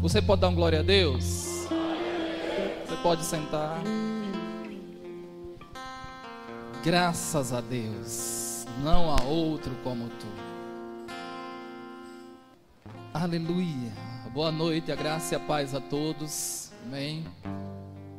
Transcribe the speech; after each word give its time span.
Você 0.00 0.22
pode 0.22 0.40
dar 0.40 0.48
um 0.48 0.54
glória 0.54 0.80
a 0.80 0.82
Deus? 0.82 1.68
Você 2.86 2.96
pode 3.02 3.22
sentar. 3.22 3.82
Graças 6.82 7.52
a 7.52 7.60
Deus, 7.60 8.64
não 8.82 9.10
há 9.10 9.22
outro 9.24 9.70
como 9.84 10.08
tu. 10.08 10.26
Aleluia. 13.12 13.92
Boa 14.32 14.50
noite, 14.50 14.90
a 14.90 14.96
graça 14.96 15.34
e 15.34 15.36
a 15.36 15.40
paz 15.40 15.74
a 15.74 15.80
todos. 15.82 16.72
Amém. 16.86 17.26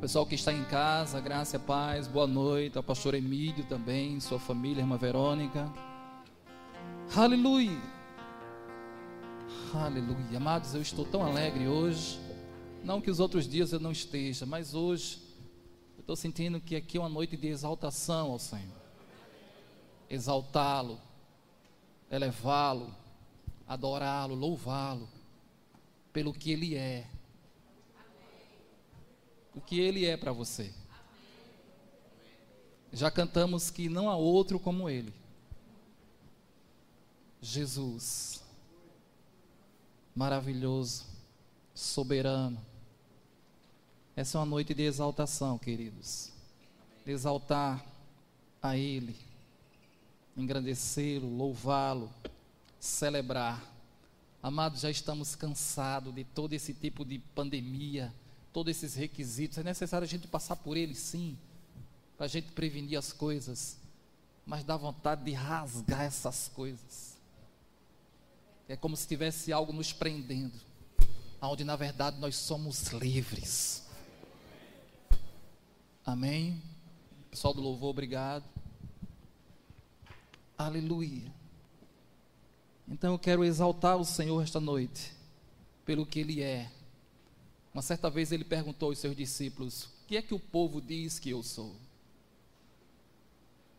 Pessoal 0.00 0.24
que 0.24 0.36
está 0.36 0.52
em 0.52 0.62
casa, 0.64 1.20
graça 1.20 1.56
e 1.56 1.58
paz. 1.58 2.06
Boa 2.06 2.28
noite 2.28 2.76
ao 2.76 2.84
pastor 2.84 3.14
Emílio 3.14 3.64
também, 3.64 4.20
sua 4.20 4.38
família, 4.38 4.82
irmã 4.82 4.96
Verônica. 4.96 5.68
Aleluia. 7.16 8.01
Aleluia. 9.74 10.36
Amados, 10.36 10.74
eu 10.74 10.82
estou 10.82 11.04
tão 11.04 11.24
alegre 11.24 11.66
hoje. 11.66 12.20
Não 12.84 13.00
que 13.00 13.10
os 13.10 13.20
outros 13.20 13.48
dias 13.48 13.72
eu 13.72 13.80
não 13.80 13.92
esteja, 13.92 14.44
mas 14.44 14.74
hoje 14.74 15.20
eu 15.96 16.00
estou 16.00 16.14
sentindo 16.14 16.60
que 16.60 16.76
aqui 16.76 16.98
é 16.98 17.00
uma 17.00 17.08
noite 17.08 17.36
de 17.36 17.46
exaltação 17.46 18.32
ao 18.32 18.38
Senhor. 18.38 18.82
Exaltá-lo, 20.10 21.00
elevá-lo, 22.10 22.94
adorá-lo, 23.66 24.34
louvá-lo 24.34 25.08
pelo 26.12 26.34
que 26.34 26.52
ele 26.52 26.74
é. 26.74 27.06
O 29.54 29.60
que 29.60 29.80
ele 29.80 30.04
é 30.04 30.16
para 30.16 30.32
você. 30.32 30.72
Já 32.92 33.10
cantamos 33.10 33.70
que 33.70 33.88
não 33.88 34.10
há 34.10 34.16
outro 34.16 34.60
como 34.60 34.90
ele. 34.90 35.14
Jesus 37.40 38.41
maravilhoso, 40.14 41.04
soberano. 41.74 42.60
Essa 44.14 44.36
é 44.36 44.40
uma 44.40 44.46
noite 44.46 44.74
de 44.74 44.82
exaltação, 44.82 45.58
queridos. 45.58 46.30
De 47.04 47.12
exaltar 47.12 47.84
a 48.60 48.76
Ele, 48.76 49.16
engrandecê-lo, 50.36 51.28
louvá-lo, 51.28 52.12
celebrar. 52.78 53.62
Amados, 54.42 54.80
já 54.80 54.90
estamos 54.90 55.34
cansados 55.34 56.14
de 56.14 56.24
todo 56.24 56.52
esse 56.52 56.74
tipo 56.74 57.04
de 57.04 57.18
pandemia, 57.18 58.12
todos 58.52 58.70
esses 58.70 58.94
requisitos. 58.94 59.58
É 59.58 59.62
necessário 59.62 60.04
a 60.04 60.08
gente 60.08 60.28
passar 60.28 60.56
por 60.56 60.76
eles, 60.76 60.98
sim, 60.98 61.38
para 62.16 62.26
a 62.26 62.28
gente 62.28 62.52
prevenir 62.52 62.98
as 62.98 63.12
coisas. 63.12 63.78
Mas 64.44 64.64
dá 64.64 64.76
vontade 64.76 65.24
de 65.24 65.32
rasgar 65.32 66.02
essas 66.02 66.48
coisas 66.48 67.11
é 68.72 68.76
como 68.76 68.96
se 68.96 69.06
tivesse 69.06 69.52
algo 69.52 69.70
nos 69.70 69.92
prendendo, 69.92 70.58
onde 71.42 71.62
na 71.62 71.76
verdade 71.76 72.18
nós 72.18 72.36
somos 72.36 72.86
livres. 72.88 73.86
Amém? 76.06 76.62
Pessoal 77.30 77.52
do 77.52 77.60
louvor, 77.60 77.90
obrigado. 77.90 78.44
Aleluia. 80.56 81.30
Então 82.88 83.12
eu 83.12 83.18
quero 83.18 83.44
exaltar 83.44 83.98
o 83.98 84.06
Senhor 84.06 84.42
esta 84.42 84.58
noite, 84.58 85.12
pelo 85.84 86.06
que 86.06 86.20
Ele 86.20 86.40
é. 86.40 86.72
Uma 87.74 87.82
certa 87.82 88.08
vez 88.08 88.32
ele 88.32 88.44
perguntou 88.44 88.88
aos 88.88 88.98
seus 88.98 89.14
discípulos: 89.14 89.84
O 89.84 90.06
que 90.06 90.16
é 90.16 90.22
que 90.22 90.32
o 90.32 90.40
povo 90.40 90.80
diz 90.80 91.18
que 91.18 91.28
eu 91.28 91.42
sou? 91.42 91.76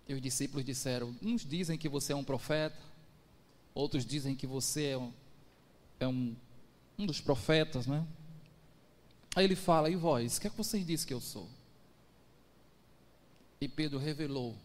E 0.07 0.13
os 0.13 0.21
discípulos 0.21 0.63
disseram: 0.63 1.15
Uns 1.19 1.43
dizem 1.43 1.79
que 1.79 1.89
você 1.89 2.13
é 2.13 2.15
um 2.15 2.23
profeta, 2.23 2.92
Outros 3.73 4.05
dizem 4.05 4.35
que 4.35 4.45
você 4.45 4.87
é 4.87 4.97
um, 4.97 5.13
é 5.99 6.07
um, 6.07 6.35
um 6.97 7.05
dos 7.05 7.19
profetas, 7.19 7.87
né? 7.87 8.05
Aí 9.35 9.45
ele 9.45 9.55
fala, 9.55 9.89
e 9.89 9.95
vós, 9.95 10.37
o 10.37 10.41
que 10.41 10.47
é 10.47 10.49
que 10.49 10.57
vocês 10.57 10.85
dizem 10.85 11.07
que 11.07 11.13
eu 11.13 11.21
sou? 11.21 11.49
E 13.59 13.67
Pedro 13.67 13.97
revelou, 13.97 14.55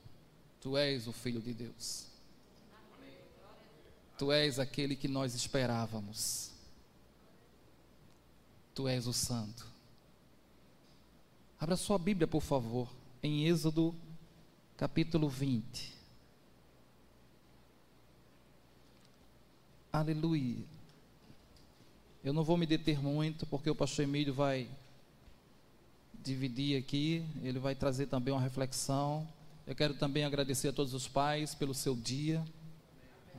tu 0.61 0.77
és 0.77 1.07
o 1.07 1.13
Filho 1.13 1.41
de 1.41 1.55
Deus. 1.55 2.07
Tu 4.19 4.33
és 4.33 4.59
aquele 4.59 4.97
que 4.97 5.07
nós 5.07 5.35
esperávamos. 5.35 6.51
Tu 8.75 8.89
és 8.89 9.07
o 9.07 9.13
Santo. 9.13 9.67
Abra 11.59 11.77
sua 11.77 11.99
Bíblia, 11.99 12.27
por 12.27 12.43
favor, 12.43 12.89
em 13.23 13.47
Êxodo 13.47 13.95
capítulo 14.77 15.29
20. 15.29 15.98
Aleluia. 19.99 20.65
Eu 22.23 22.33
não 22.33 22.45
vou 22.45 22.57
me 22.57 22.67
deter 22.67 23.03
muito, 23.03 23.45
porque 23.47 23.69
o 23.69 23.75
pastor 23.75 24.05
Emílio 24.05 24.33
vai 24.33 24.69
dividir 26.23 26.79
aqui, 26.79 27.25
ele 27.43 27.59
vai 27.59 27.75
trazer 27.75 28.07
também 28.07 28.33
uma 28.33 28.41
reflexão. 28.41 29.27
Eu 29.67 29.75
quero 29.75 29.95
também 29.95 30.25
agradecer 30.25 30.69
a 30.69 30.73
todos 30.73 30.95
os 30.95 31.09
pais 31.09 31.53
pelo 31.53 31.75
seu 31.75 31.97
dia. 31.97 32.45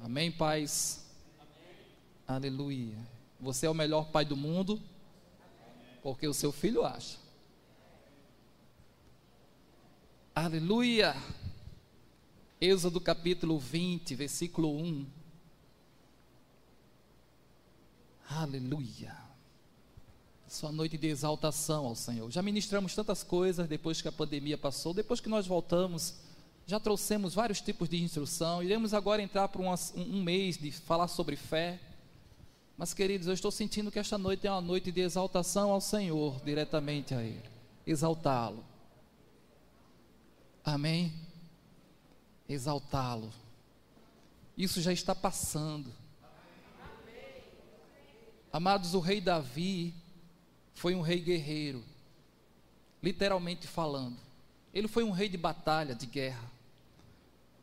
Amém, 0.03 0.29
pais? 0.33 1.05
Amém. 1.39 1.77
Aleluia. 2.27 2.97
Você 3.39 3.65
é 3.65 3.69
o 3.69 3.73
melhor 3.73 4.11
pai 4.11 4.25
do 4.25 4.35
mundo, 4.35 4.81
porque 6.03 6.27
o 6.27 6.33
seu 6.33 6.51
filho 6.51 6.83
acha. 6.83 7.17
Aleluia. 10.35 11.15
Êxodo 12.59 12.99
capítulo 12.99 13.57
20, 13.57 14.13
versículo 14.13 14.77
1. 14.77 15.18
Aleluia. 18.29 19.17
Sua 20.47 20.71
noite 20.71 20.97
de 20.97 21.07
exaltação 21.07 21.87
ao 21.87 21.95
Senhor. 21.95 22.29
Já 22.29 22.43
ministramos 22.43 22.93
tantas 22.93 23.23
coisas 23.23 23.67
depois 23.67 24.01
que 24.01 24.07
a 24.07 24.11
pandemia 24.11 24.57
passou, 24.57 24.93
depois 24.93 25.19
que 25.19 25.27
nós 25.27 25.47
voltamos, 25.47 26.15
já 26.67 26.79
trouxemos 26.79 27.33
vários 27.33 27.59
tipos 27.59 27.89
de 27.89 28.01
instrução. 28.01 28.61
Iremos 28.61 28.93
agora 28.93 29.21
entrar 29.21 29.47
para 29.47 29.61
um, 29.61 29.73
um 29.95 30.21
mês 30.21 30.57
de 30.57 30.71
falar 30.71 31.07
sobre 31.07 31.35
fé. 31.35 31.79
Mas, 32.77 32.93
queridos, 32.93 33.27
eu 33.27 33.33
estou 33.33 33.51
sentindo 33.51 33.91
que 33.91 33.99
esta 33.99 34.17
noite 34.17 34.45
é 34.45 34.51
uma 34.51 34.61
noite 34.61 34.91
de 34.91 35.01
exaltação 35.01 35.71
ao 35.71 35.81
Senhor, 35.81 36.39
diretamente 36.45 37.15
a 37.15 37.23
Ele. 37.23 37.49
Exaltá-lo. 37.85 38.63
Amém? 40.63 41.11
Exaltá-lo. 42.47 43.31
Isso 44.55 44.81
já 44.81 44.93
está 44.93 45.15
passando. 45.15 45.91
Amados, 48.51 48.93
o 48.93 48.99
rei 48.99 49.21
Davi 49.21 49.93
foi 50.73 50.95
um 50.95 51.01
rei 51.01 51.19
guerreiro, 51.19 51.83
literalmente 53.01 53.67
falando. 53.67 54.17
Ele 54.73 54.87
foi 54.87 55.03
um 55.03 55.11
rei 55.11 55.29
de 55.29 55.37
batalha, 55.37 55.93
de 55.93 56.05
guerra. 56.05 56.49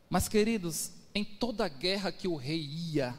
Mas, 0.09 0.29
queridos, 0.29 0.93
em 1.15 1.25
toda 1.25 1.69
guerra 1.69 2.13
que 2.13 2.29
o 2.29 2.37
rei 2.37 2.61
ia 2.61 3.19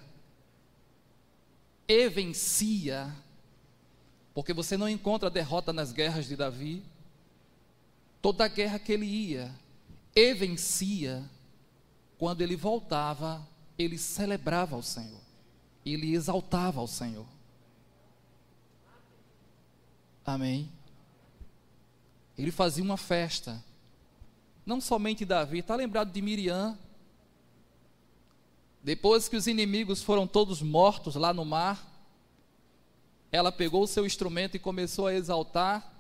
e 1.88 2.10
vencia, 2.10 3.14
porque 4.34 4.54
você 4.54 4.78
não 4.78 4.88
encontra 4.88 5.30
derrota 5.30 5.74
nas 5.74 5.92
guerras 5.92 6.28
de 6.28 6.36
Davi, 6.36 6.84
toda 8.22 8.48
guerra 8.48 8.80
que 8.80 8.92
ele 8.92 9.06
ia 9.06 9.54
e 10.16 10.34
vencia, 10.34 11.24
quando 12.18 12.42
ele 12.42 12.56
voltava, 12.56 13.48
ele 13.78 13.98
celebrava 13.98 14.76
ao 14.76 14.82
Senhor, 14.82 15.22
ele 15.86 16.14
exaltava 16.14 16.80
ao 16.80 16.88
Senhor. 16.88 17.37
Amém. 20.28 20.70
Ele 22.38 22.52
fazia 22.52 22.84
uma 22.84 22.98
festa. 22.98 23.64
Não 24.66 24.82
somente 24.82 25.24
Davi, 25.24 25.60
está 25.60 25.74
lembrado 25.74 26.12
de 26.12 26.22
Miriam? 26.22 26.78
Depois 28.84 29.30
que 29.30 29.38
os 29.38 29.48
inimigos 29.48 30.04
foram 30.04 30.28
todos 30.28 30.62
mortos 30.62 31.16
lá 31.16 31.34
no 31.34 31.46
mar, 31.46 31.82
ela 33.32 33.54
pegou 33.54 33.84
o 33.84 33.88
seu 33.88 34.06
instrumento 34.06 34.56
e 34.56 34.60
começou 34.60 35.08
a 35.08 35.14
exaltar, 35.14 35.94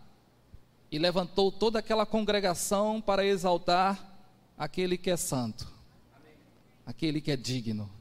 e 0.91 0.99
levantou 0.99 1.49
toda 1.49 1.79
aquela 1.79 2.05
congregação 2.05 2.99
para 2.99 3.25
exaltar 3.25 4.19
aquele 4.57 4.97
que 4.97 5.09
é 5.09 5.17
santo, 5.17 5.71
aquele 6.85 7.21
que 7.21 7.31
é 7.31 7.37
digno. 7.37 7.96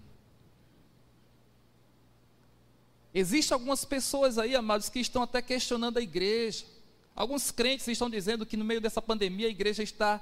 Existem 3.18 3.54
algumas 3.54 3.82
pessoas 3.82 4.36
aí, 4.36 4.54
amados, 4.54 4.90
que 4.90 4.98
estão 4.98 5.22
até 5.22 5.40
questionando 5.40 5.96
a 5.96 6.02
igreja. 6.02 6.66
Alguns 7.14 7.50
crentes 7.50 7.88
estão 7.88 8.10
dizendo 8.10 8.44
que 8.44 8.58
no 8.58 8.64
meio 8.64 8.78
dessa 8.78 9.00
pandemia 9.00 9.46
a 9.46 9.50
igreja 9.50 9.82
está 9.82 10.20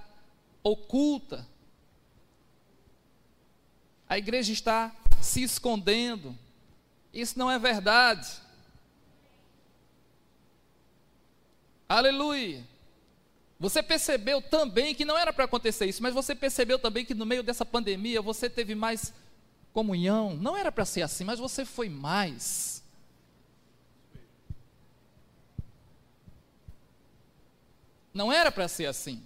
oculta. 0.62 1.44
A 4.08 4.16
igreja 4.16 4.52
está 4.52 4.94
se 5.20 5.42
escondendo. 5.42 6.38
Isso 7.12 7.36
não 7.36 7.50
é 7.50 7.58
verdade. 7.58 8.28
Aleluia. 11.88 12.64
Você 13.58 13.82
percebeu 13.82 14.40
também 14.40 14.94
que 14.94 15.04
não 15.04 15.18
era 15.18 15.32
para 15.32 15.46
acontecer 15.46 15.86
isso, 15.86 16.00
mas 16.00 16.14
você 16.14 16.32
percebeu 16.32 16.78
também 16.78 17.04
que 17.04 17.12
no 17.12 17.26
meio 17.26 17.42
dessa 17.42 17.66
pandemia 17.66 18.22
você 18.22 18.48
teve 18.48 18.76
mais 18.76 19.12
comunhão. 19.72 20.36
Não 20.36 20.56
era 20.56 20.70
para 20.70 20.84
ser 20.84 21.02
assim, 21.02 21.24
mas 21.24 21.40
você 21.40 21.64
foi 21.64 21.88
mais. 21.88 22.83
Não 28.14 28.32
era 28.32 28.50
para 28.50 28.68
ser 28.68 28.86
assim. 28.86 29.20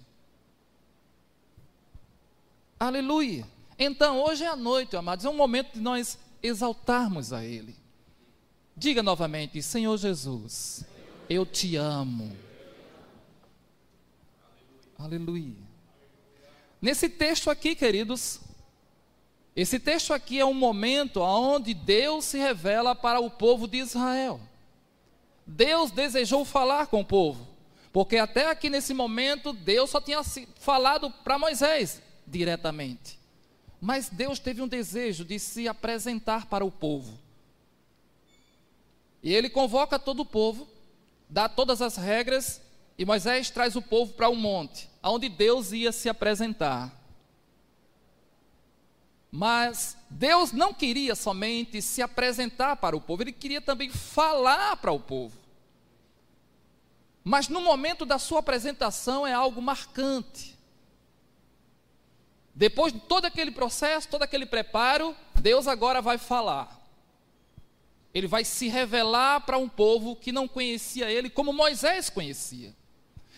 Aleluia. 2.79 3.45
Então, 3.77 4.19
hoje 4.19 4.43
é 4.43 4.47
a 4.47 4.55
noite, 4.55 4.97
amados, 4.97 5.23
é 5.23 5.29
um 5.29 5.35
momento 5.35 5.73
de 5.73 5.79
nós 5.79 6.17
exaltarmos 6.41 7.31
a 7.31 7.45
Ele. 7.45 7.75
Diga 8.75 9.03
novamente: 9.03 9.61
Senhor 9.61 9.95
Jesus, 9.97 10.83
eu 11.29 11.45
te 11.45 11.75
amo. 11.75 12.35
Aleluia. 14.97 15.69
Nesse 16.81 17.09
texto 17.09 17.49
aqui, 17.49 17.75
queridos, 17.75 18.39
esse 19.55 19.79
texto 19.79 20.13
aqui 20.13 20.39
é 20.39 20.45
um 20.45 20.53
momento 20.53 21.19
onde 21.19 21.73
Deus 21.73 22.25
se 22.25 22.37
revela 22.37 22.95
para 22.95 23.19
o 23.19 23.29
povo 23.29 23.67
de 23.67 23.77
Israel. 23.77 24.39
Deus 25.45 25.91
desejou 25.91 26.45
falar 26.45 26.87
com 26.87 27.01
o 27.01 27.05
povo, 27.05 27.45
porque 27.91 28.17
até 28.17 28.49
aqui 28.49 28.69
nesse 28.69 28.93
momento 28.93 29.51
Deus 29.53 29.89
só 29.89 29.99
tinha 29.99 30.21
falado 30.59 31.09
para 31.09 31.39
Moisés 31.39 32.01
diretamente. 32.25 33.17
Mas 33.81 34.09
Deus 34.09 34.39
teve 34.39 34.61
um 34.61 34.67
desejo 34.67 35.23
de 35.25 35.39
se 35.39 35.67
apresentar 35.67 36.45
para 36.45 36.65
o 36.65 36.71
povo. 36.71 37.17
E 39.23 39.33
ele 39.33 39.49
convoca 39.49 39.97
todo 39.97 40.21
o 40.21 40.25
povo, 40.25 40.67
dá 41.29 41.49
todas 41.49 41.81
as 41.81 41.97
regras, 41.97 42.61
e 42.97 43.05
Moisés 43.05 43.49
traz 43.49 43.75
o 43.75 43.81
povo 43.81 44.13
para 44.13 44.29
um 44.29 44.35
monte, 44.35 44.89
onde 45.01 45.29
Deus 45.29 45.71
ia 45.71 45.91
se 45.91 46.09
apresentar. 46.09 46.93
Mas 49.31 49.97
Deus 50.09 50.51
não 50.51 50.73
queria 50.73 51.15
somente 51.15 51.81
se 51.81 52.01
apresentar 52.01 52.75
para 52.77 52.95
o 52.95 53.01
povo, 53.01 53.23
ele 53.23 53.31
queria 53.31 53.61
também 53.61 53.89
falar 53.89 54.77
para 54.77 54.91
o 54.91 54.99
povo. 54.99 55.37
Mas 57.29 57.47
no 57.47 57.61
momento 57.61 58.07
da 58.07 58.17
sua 58.17 58.39
apresentação 58.39 59.27
é 59.27 59.31
algo 59.31 59.61
marcante. 59.61 60.57
Depois 62.55 62.91
de 62.91 62.99
todo 63.01 63.25
aquele 63.25 63.51
processo, 63.51 64.07
todo 64.07 64.23
aquele 64.23 64.47
preparo, 64.47 65.15
Deus 65.35 65.67
agora 65.67 66.01
vai 66.01 66.17
falar. 66.17 66.83
Ele 68.15 68.25
vai 68.25 68.43
se 68.43 68.67
revelar 68.67 69.41
para 69.41 69.59
um 69.59 69.69
povo 69.69 70.15
que 70.15 70.31
não 70.31 70.47
conhecia 70.47 71.11
ele 71.11 71.29
como 71.29 71.53
Moisés 71.53 72.09
conhecia. 72.09 72.75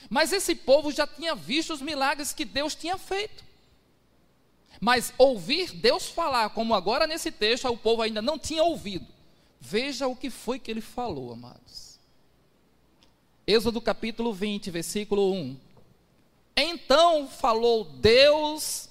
Mas 0.10 0.32
esse 0.32 0.56
povo 0.56 0.90
já 0.90 1.06
tinha 1.06 1.36
visto 1.36 1.74
os 1.74 1.82
milagres 1.82 2.32
que 2.32 2.46
Deus 2.46 2.74
tinha 2.74 2.98
feito. 2.98 3.44
Mas 4.80 5.14
ouvir 5.18 5.74
Deus 5.74 6.06
falar, 6.06 6.52
como 6.52 6.74
agora 6.74 7.06
nesse 7.06 7.30
texto, 7.30 7.68
o 7.68 7.76
povo 7.76 8.02
ainda 8.02 8.22
não 8.22 8.40
tinha 8.40 8.64
ouvido. 8.64 9.08
Veja 9.60 10.08
o 10.08 10.16
que 10.16 10.30
foi 10.30 10.60
que 10.60 10.72
ele 10.72 10.80
falou, 10.80 11.34
amados. 11.34 11.91
Êxodo 13.52 13.82
capítulo 13.82 14.34
20, 14.34 14.72
versículo 14.72 15.34
1. 15.34 15.58
Então 16.56 17.28
falou 17.28 17.84
Deus 17.84 18.88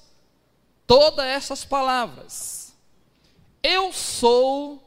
todas 0.87 1.25
essas 1.25 1.65
palavras. 1.65 2.75
Eu 3.63 3.91
sou 3.91 4.87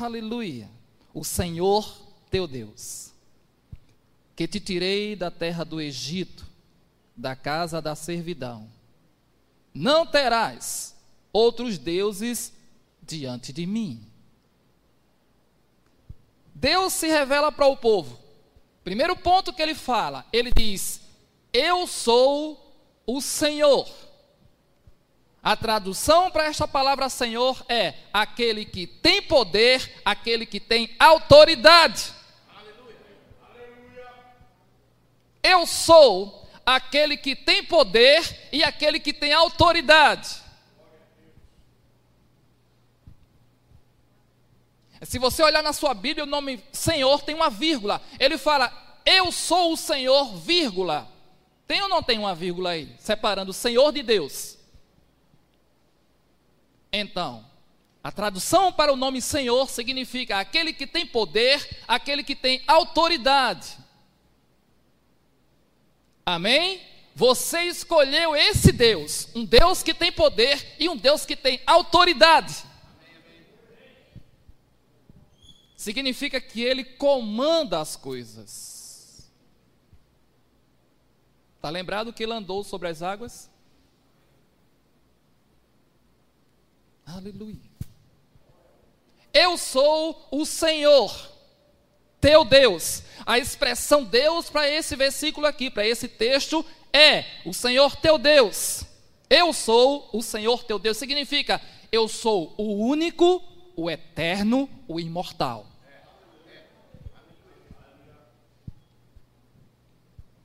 Aleluia. 0.00 0.68
O 1.14 1.22
Senhor 1.22 1.96
teu 2.30 2.48
Deus, 2.48 3.12
que 4.34 4.48
te 4.48 4.58
tirei 4.58 5.14
da 5.14 5.30
terra 5.30 5.62
do 5.62 5.80
Egito, 5.80 6.44
da 7.16 7.36
casa 7.36 7.80
da 7.80 7.94
servidão. 7.94 8.68
Não 9.72 10.04
terás 10.04 10.96
outros 11.32 11.78
deuses 11.78 12.52
diante 13.00 13.52
de 13.52 13.66
mim. 13.66 14.04
Deus 16.52 16.92
se 16.92 17.06
revela 17.06 17.52
para 17.52 17.66
o 17.66 17.76
povo. 17.76 18.21
Primeiro 18.84 19.16
ponto 19.16 19.52
que 19.52 19.62
ele 19.62 19.74
fala, 19.74 20.26
ele 20.32 20.50
diz: 20.54 21.00
Eu 21.52 21.86
sou 21.86 22.74
o 23.06 23.20
Senhor. 23.20 23.88
A 25.42 25.56
tradução 25.56 26.30
para 26.30 26.44
esta 26.44 26.68
palavra 26.68 27.08
Senhor 27.08 27.64
é 27.68 27.94
aquele 28.12 28.64
que 28.64 28.86
tem 28.86 29.20
poder, 29.20 30.00
aquele 30.04 30.46
que 30.46 30.60
tem 30.60 30.94
autoridade. 30.98 32.12
Eu 35.42 35.66
sou 35.66 36.48
aquele 36.64 37.16
que 37.16 37.34
tem 37.34 37.64
poder 37.64 38.48
e 38.52 38.62
aquele 38.62 39.00
que 39.00 39.12
tem 39.12 39.32
autoridade. 39.32 40.41
Se 45.04 45.18
você 45.18 45.42
olhar 45.42 45.62
na 45.62 45.72
sua 45.72 45.94
Bíblia, 45.94 46.24
o 46.24 46.28
nome 46.28 46.62
Senhor 46.70 47.22
tem 47.22 47.34
uma 47.34 47.50
vírgula. 47.50 48.00
Ele 48.20 48.38
fala, 48.38 48.72
Eu 49.04 49.32
sou 49.32 49.72
o 49.72 49.76
Senhor, 49.76 50.36
vírgula. 50.36 51.08
Tem 51.66 51.82
ou 51.82 51.88
não 51.88 52.02
tem 52.02 52.18
uma 52.18 52.34
vírgula 52.34 52.70
aí? 52.70 52.94
Separando 52.98 53.50
o 53.50 53.54
Senhor 53.54 53.92
de 53.92 54.02
Deus. 54.02 54.58
Então, 56.92 57.44
a 58.04 58.12
tradução 58.12 58.72
para 58.72 58.92
o 58.92 58.96
nome 58.96 59.22
Senhor 59.22 59.68
significa 59.70 60.38
aquele 60.38 60.72
que 60.72 60.86
tem 60.86 61.06
poder, 61.06 61.82
aquele 61.88 62.22
que 62.22 62.36
tem 62.36 62.62
autoridade. 62.66 63.78
Amém? 66.24 66.80
Você 67.14 67.62
escolheu 67.62 68.36
esse 68.36 68.72
Deus, 68.72 69.28
um 69.34 69.44
Deus 69.44 69.82
que 69.82 69.92
tem 69.92 70.12
poder 70.12 70.74
e 70.78 70.88
um 70.88 70.96
Deus 70.96 71.26
que 71.26 71.36
tem 71.36 71.60
autoridade. 71.66 72.71
Significa 75.82 76.40
que 76.40 76.62
ele 76.62 76.84
comanda 76.84 77.80
as 77.80 77.96
coisas. 77.96 79.28
Está 81.56 81.68
lembrado 81.70 82.12
que 82.12 82.22
ele 82.22 82.32
andou 82.32 82.62
sobre 82.62 82.86
as 82.86 83.02
águas? 83.02 83.50
Aleluia. 87.04 87.68
Eu 89.34 89.58
sou 89.58 90.28
o 90.30 90.46
Senhor, 90.46 91.12
teu 92.20 92.44
Deus. 92.44 93.02
A 93.26 93.40
expressão 93.40 94.04
Deus 94.04 94.48
para 94.48 94.68
esse 94.70 94.94
versículo 94.94 95.48
aqui, 95.48 95.68
para 95.68 95.84
esse 95.84 96.06
texto, 96.06 96.64
é 96.92 97.24
o 97.44 97.52
Senhor 97.52 97.96
teu 97.96 98.18
Deus. 98.18 98.84
Eu 99.28 99.52
sou 99.52 100.08
o 100.12 100.22
Senhor 100.22 100.62
teu 100.62 100.78
Deus. 100.78 100.96
Significa, 100.96 101.60
eu 101.90 102.06
sou 102.06 102.54
o 102.56 102.86
único, 102.86 103.42
o 103.74 103.90
eterno, 103.90 104.70
o 104.86 105.00
imortal. 105.00 105.71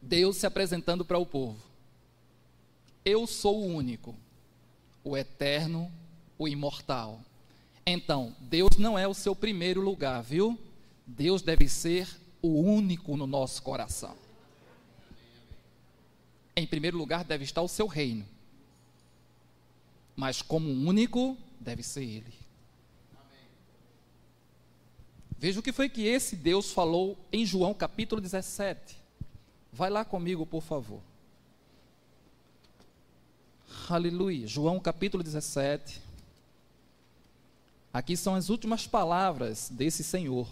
Deus 0.07 0.37
se 0.37 0.45
apresentando 0.45 1.03
para 1.03 1.17
o 1.17 1.25
povo. 1.25 1.61
Eu 3.03 3.27
sou 3.27 3.61
o 3.61 3.65
único, 3.65 4.15
o 5.03 5.17
eterno, 5.17 5.91
o 6.37 6.47
imortal. 6.47 7.21
Então, 7.85 8.33
Deus 8.39 8.77
não 8.77 8.97
é 8.97 9.05
o 9.05 9.13
seu 9.13 9.35
primeiro 9.35 9.81
lugar, 9.81 10.21
viu? 10.23 10.57
Deus 11.05 11.41
deve 11.41 11.67
ser 11.67 12.07
o 12.41 12.47
único 12.47 13.17
no 13.17 13.27
nosso 13.27 13.61
coração. 13.61 14.15
Em 16.55 16.65
primeiro 16.65 16.97
lugar 16.97 17.25
deve 17.25 17.43
estar 17.43 17.61
o 17.61 17.67
seu 17.67 17.85
reino. 17.85 18.25
Mas 20.15 20.41
como 20.41 20.69
único 20.69 21.37
deve 21.59 21.83
ser 21.83 22.03
ele. 22.03 22.33
Veja 25.37 25.59
o 25.59 25.63
que 25.63 25.73
foi 25.73 25.87
que 25.89 26.07
esse 26.07 26.35
Deus 26.35 26.71
falou 26.71 27.17
em 27.31 27.45
João 27.45 27.73
capítulo 27.73 28.19
17. 28.19 29.06
Vai 29.77 29.91
lá 29.91 30.03
comigo, 30.03 30.43
por 30.43 30.63
favor. 30.63 30.99
Aleluia. 33.87 34.47
João 34.47 34.79
capítulo 34.79 35.21
17. 35.21 36.01
Aqui 37.93 38.17
são 38.17 38.33
as 38.33 38.49
últimas 38.49 38.87
palavras 38.87 39.69
desse 39.69 40.03
Senhor, 40.03 40.49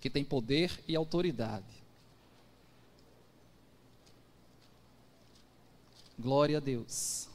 que 0.00 0.08
tem 0.08 0.24
poder 0.24 0.82
e 0.88 0.96
autoridade. 0.96 1.66
Glória 6.18 6.56
a 6.56 6.60
Deus. 6.60 7.28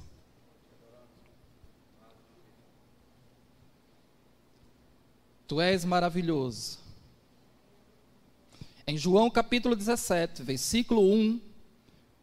Tu 5.48 5.62
és 5.62 5.86
maravilhoso. 5.86 6.87
Em 8.90 8.96
João 8.96 9.30
capítulo 9.30 9.76
17, 9.76 10.42
versículo 10.44 11.02
1, 11.14 11.42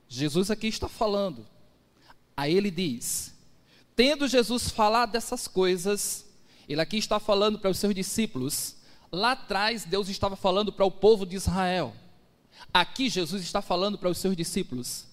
Jesus 0.09 0.50
aqui 0.50 0.66
está 0.66 0.88
falando. 0.88 1.47
Aí 2.35 2.54
ele 2.54 2.71
diz: 2.71 3.35
Tendo 3.94 4.26
Jesus 4.26 4.71
falado 4.71 5.12
dessas 5.12 5.47
coisas, 5.47 6.25
ele 6.66 6.80
aqui 6.80 6.97
está 6.97 7.21
falando 7.21 7.59
para 7.59 7.68
os 7.68 7.76
seus 7.76 7.94
discípulos. 7.94 8.76
Lá 9.12 9.33
atrás, 9.33 9.85
Deus 9.85 10.09
estava 10.09 10.37
falando 10.37 10.73
para 10.73 10.87
o 10.87 10.90
povo 10.90 11.26
de 11.26 11.37
Israel. 11.37 11.94
Aqui, 12.73 13.11
Jesus 13.11 13.42
está 13.42 13.61
falando 13.61 13.99
para 13.99 14.09
os 14.09 14.16
seus 14.16 14.35
discípulos. 14.35 15.04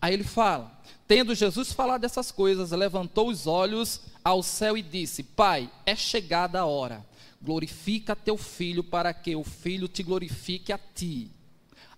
Aí 0.00 0.14
ele 0.14 0.24
fala: 0.24 0.80
Tendo 1.06 1.34
Jesus 1.34 1.70
falado 1.70 2.00
dessas 2.00 2.32
coisas, 2.32 2.70
levantou 2.70 3.28
os 3.28 3.46
olhos 3.46 4.00
ao 4.24 4.42
céu 4.42 4.78
e 4.78 4.80
disse: 4.80 5.22
Pai, 5.22 5.70
é 5.84 5.94
chegada 5.94 6.60
a 6.60 6.64
hora. 6.64 7.04
Glorifica 7.46 8.16
teu 8.16 8.36
filho 8.36 8.82
para 8.82 9.14
que 9.14 9.36
o 9.36 9.44
filho 9.44 9.86
te 9.86 10.02
glorifique 10.02 10.72
a 10.72 10.78
ti. 10.78 11.30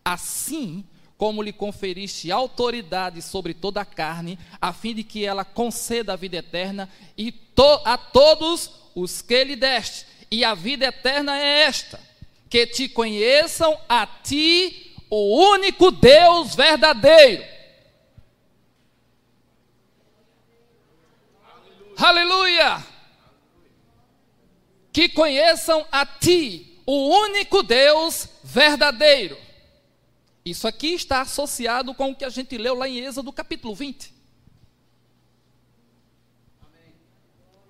Assim 0.05 0.85
como 1.17 1.43
lhe 1.43 1.55
conferiste 1.55 2.31
autoridade 2.31 3.23
sobre 3.23 3.55
toda 3.55 3.81
a 3.81 3.85
carne, 3.87 4.39
a 4.61 4.75
fim 4.75 4.95
de 4.95 5.03
que 5.03 5.25
ela 5.25 5.47
conceda 5.47 6.13
a 6.13 6.17
vida 6.17 6.37
eterna 6.37 6.87
e 7.17 7.33
to 7.33 7.81
a 7.83 7.97
todos 7.97 8.71
os 8.95 9.23
que 9.23 9.43
lhe 9.43 9.57
deste. 9.57 10.07
E 10.31 10.45
a 10.45 10.55
vida 10.55 10.85
eterna 10.85 11.39
é 11.39 11.63
esta: 11.63 11.99
que 12.51 12.67
te 12.67 12.87
conheçam 12.87 13.75
a 13.89 14.07
ti, 14.07 14.95
o 15.09 15.51
único 15.53 15.91
Deus 15.91 16.55
verdadeiro. 16.55 17.43
Aleluia! 21.97 22.69
Aleluia. 22.77 22.88
Que 24.99 25.09
conheçam 25.09 25.87
a 25.93 26.05
ti, 26.05 26.77
o 26.85 27.21
único 27.21 27.63
Deus 27.63 28.29
verdadeiro. 28.43 29.39
Isso 30.45 30.67
aqui 30.67 30.89
está 30.89 31.21
associado 31.21 31.95
com 31.95 32.11
o 32.11 32.17
que 32.17 32.25
a 32.25 32.29
gente 32.29 32.59
leu 32.59 32.75
lá 32.75 32.89
em 32.89 32.99
Êxodo 32.99 33.33
capítulo 33.33 33.77
20. 33.77 34.13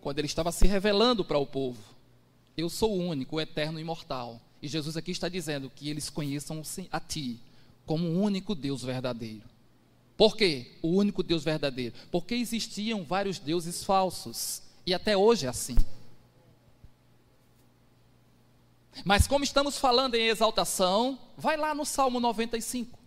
Quando 0.01 0.19
ele 0.21 0.27
estava 0.27 0.51
se 0.51 0.67
revelando 0.67 1.23
para 1.23 1.37
o 1.37 1.45
povo. 1.45 1.79
Eu 2.57 2.71
sou 2.71 2.97
o 2.97 3.07
único, 3.07 3.37
o 3.37 3.41
eterno 3.43 3.79
e 3.79 3.83
imortal. 3.83 4.41
E 4.63 4.67
Jesus 4.67 4.97
aqui 4.97 5.11
está 5.11 5.29
dizendo 5.29 5.71
que 5.77 5.91
eles 5.91 6.09
conheçam 6.09 6.63
a 6.91 6.99
Ti 6.99 7.39
como 7.85 8.09
o 8.09 8.23
único 8.23 8.55
Deus 8.55 8.83
verdadeiro. 8.83 9.45
Por 10.17 10.35
quê? 10.35 10.79
O 10.81 10.89
único 10.93 11.23
Deus 11.23 11.45
verdadeiro. 11.45 11.95
Porque 12.11 12.35
existiam 12.35 13.05
vários 13.05 13.39
deuses 13.39 13.85
falsos. 13.85 14.63
E 14.87 14.95
até 14.95 15.15
hoje 15.15 15.45
é 15.45 15.51
assim. 15.51 15.77
Mas 19.05 19.27
como 19.27 19.45
estamos 19.45 19.79
falando 19.79 20.15
em 20.15 20.27
exaltação, 20.27 21.19
vai 21.37 21.57
lá 21.57 21.75
no 21.75 21.85
Salmo 21.85 22.21
95. 22.21 22.99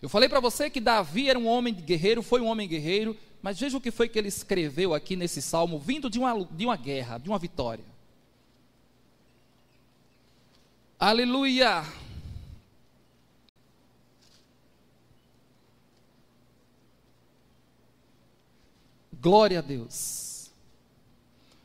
Eu 0.00 0.08
falei 0.08 0.28
para 0.28 0.40
você 0.40 0.70
que 0.70 0.80
Davi 0.80 1.28
era 1.28 1.38
um 1.38 1.46
homem 1.46 1.74
guerreiro, 1.74 2.22
foi 2.22 2.40
um 2.40 2.46
homem 2.46 2.66
guerreiro, 2.66 3.16
mas 3.42 3.58
veja 3.58 3.76
o 3.76 3.80
que 3.80 3.90
foi 3.90 4.08
que 4.08 4.18
ele 4.18 4.28
escreveu 4.28 4.94
aqui 4.94 5.16
nesse 5.16 5.42
salmo, 5.42 5.78
vindo 5.78 6.08
de 6.08 6.18
uma, 6.18 6.44
de 6.44 6.64
uma 6.64 6.76
guerra, 6.76 7.18
de 7.18 7.28
uma 7.28 7.38
vitória. 7.38 7.84
Aleluia! 10.98 11.84
Glória 19.20 19.58
a 19.58 19.62
Deus. 19.62 20.50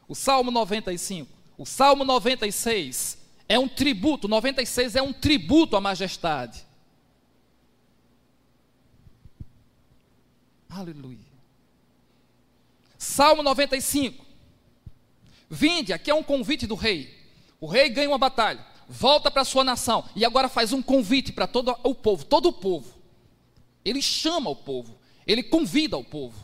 O 0.08 0.14
Salmo 0.14 0.52
95, 0.52 1.32
o 1.58 1.66
Salmo 1.66 2.04
96 2.04 3.25
é 3.48 3.60
um 3.60 3.68
tributo, 3.68 4.28
96 4.28 4.96
é 4.96 5.02
um 5.02 5.14
tributo 5.14 5.76
à 5.76 5.82
majestade. 5.82 6.66
Aleluia. 10.70 11.20
Salmo 12.98 13.44
95. 13.44 14.26
Vinde, 15.50 15.94
aqui 15.94 16.10
é 16.10 16.14
um 16.14 16.24
convite 16.24 16.66
do 16.66 16.76
rei. 16.76 17.14
O 17.62 17.68
rei 17.68 17.90
ganha 17.90 18.10
uma 18.10 18.18
batalha, 18.18 18.66
volta 18.90 19.32
para 19.32 19.44
a 19.44 19.46
sua 19.46 19.64
nação 19.64 20.04
e 20.16 20.26
agora 20.26 20.50
faz 20.50 20.74
um 20.74 20.82
convite 20.82 21.32
para 21.32 21.48
todo 21.48 21.76
o 21.84 21.96
povo, 21.96 22.26
todo 22.26 22.50
o 22.50 22.54
povo. 22.54 22.94
Ele 23.84 24.02
chama 24.02 24.50
o 24.50 24.56
povo, 24.56 24.98
ele 25.26 25.44
convida 25.44 25.96
o 25.98 26.04
povo. 26.04 26.44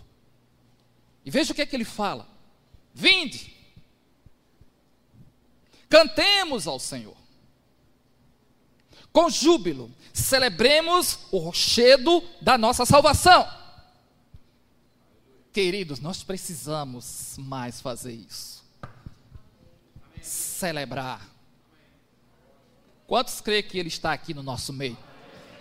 E 1.25 1.31
veja 1.31 1.51
o 1.51 1.55
que 1.55 1.61
é 1.61 1.65
que 1.65 1.75
ele 1.75 1.83
fala: 1.83 2.27
Vinde, 2.93 3.53
Cantemos 5.91 6.67
ao 6.67 6.79
Senhor. 6.79 7.17
Com 9.11 9.29
júbilo, 9.29 9.91
celebremos 10.13 11.19
o 11.31 11.37
rochedo 11.37 12.23
da 12.41 12.57
nossa 12.57 12.85
salvação. 12.85 13.45
Queridos, 15.51 15.99
nós 15.99 16.23
precisamos 16.23 17.35
mais 17.37 17.81
fazer 17.81 18.13
isso. 18.13 18.63
Celebrar. 20.21 21.27
Quantos 23.05 23.41
creem 23.41 23.63
que 23.63 23.77
Ele 23.77 23.89
está 23.89 24.13
aqui 24.13 24.33
no 24.33 24.41
nosso 24.41 24.71
meio? 24.71 24.97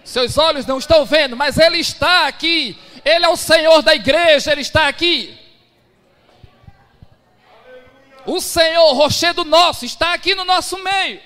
Seus 0.05 0.39
olhos 0.39 0.65
não 0.65 0.79
estão 0.79 1.05
vendo, 1.05 1.37
mas 1.37 1.59
Ele 1.59 1.79
está 1.79 2.29
aqui. 2.29 2.79
Ele 3.05 3.25
é 3.25 3.29
o 3.29 3.37
Senhor 3.37 3.83
da 3.83 3.97
igreja, 3.97 4.53
Ele 4.53 4.61
está 4.61 4.87
aqui. 4.87 5.40
O 8.31 8.41
Senhor, 8.41 8.93
rochedo 8.93 9.45
nosso, 9.45 9.85
está 9.85 10.15
aqui 10.15 10.37
no 10.37 10.45
nosso 10.45 10.79
meio. 10.79 11.21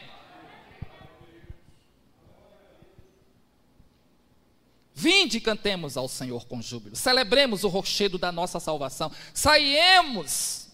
Vinde 4.94 5.36
e 5.36 5.40
cantemos 5.40 5.98
ao 5.98 6.08
Senhor 6.08 6.46
com 6.46 6.62
júbilo. 6.62 6.96
Celebremos 6.96 7.62
o 7.62 7.68
rochedo 7.68 8.16
da 8.16 8.32
nossa 8.32 8.58
salvação. 8.58 9.12
Saiemos 9.34 10.68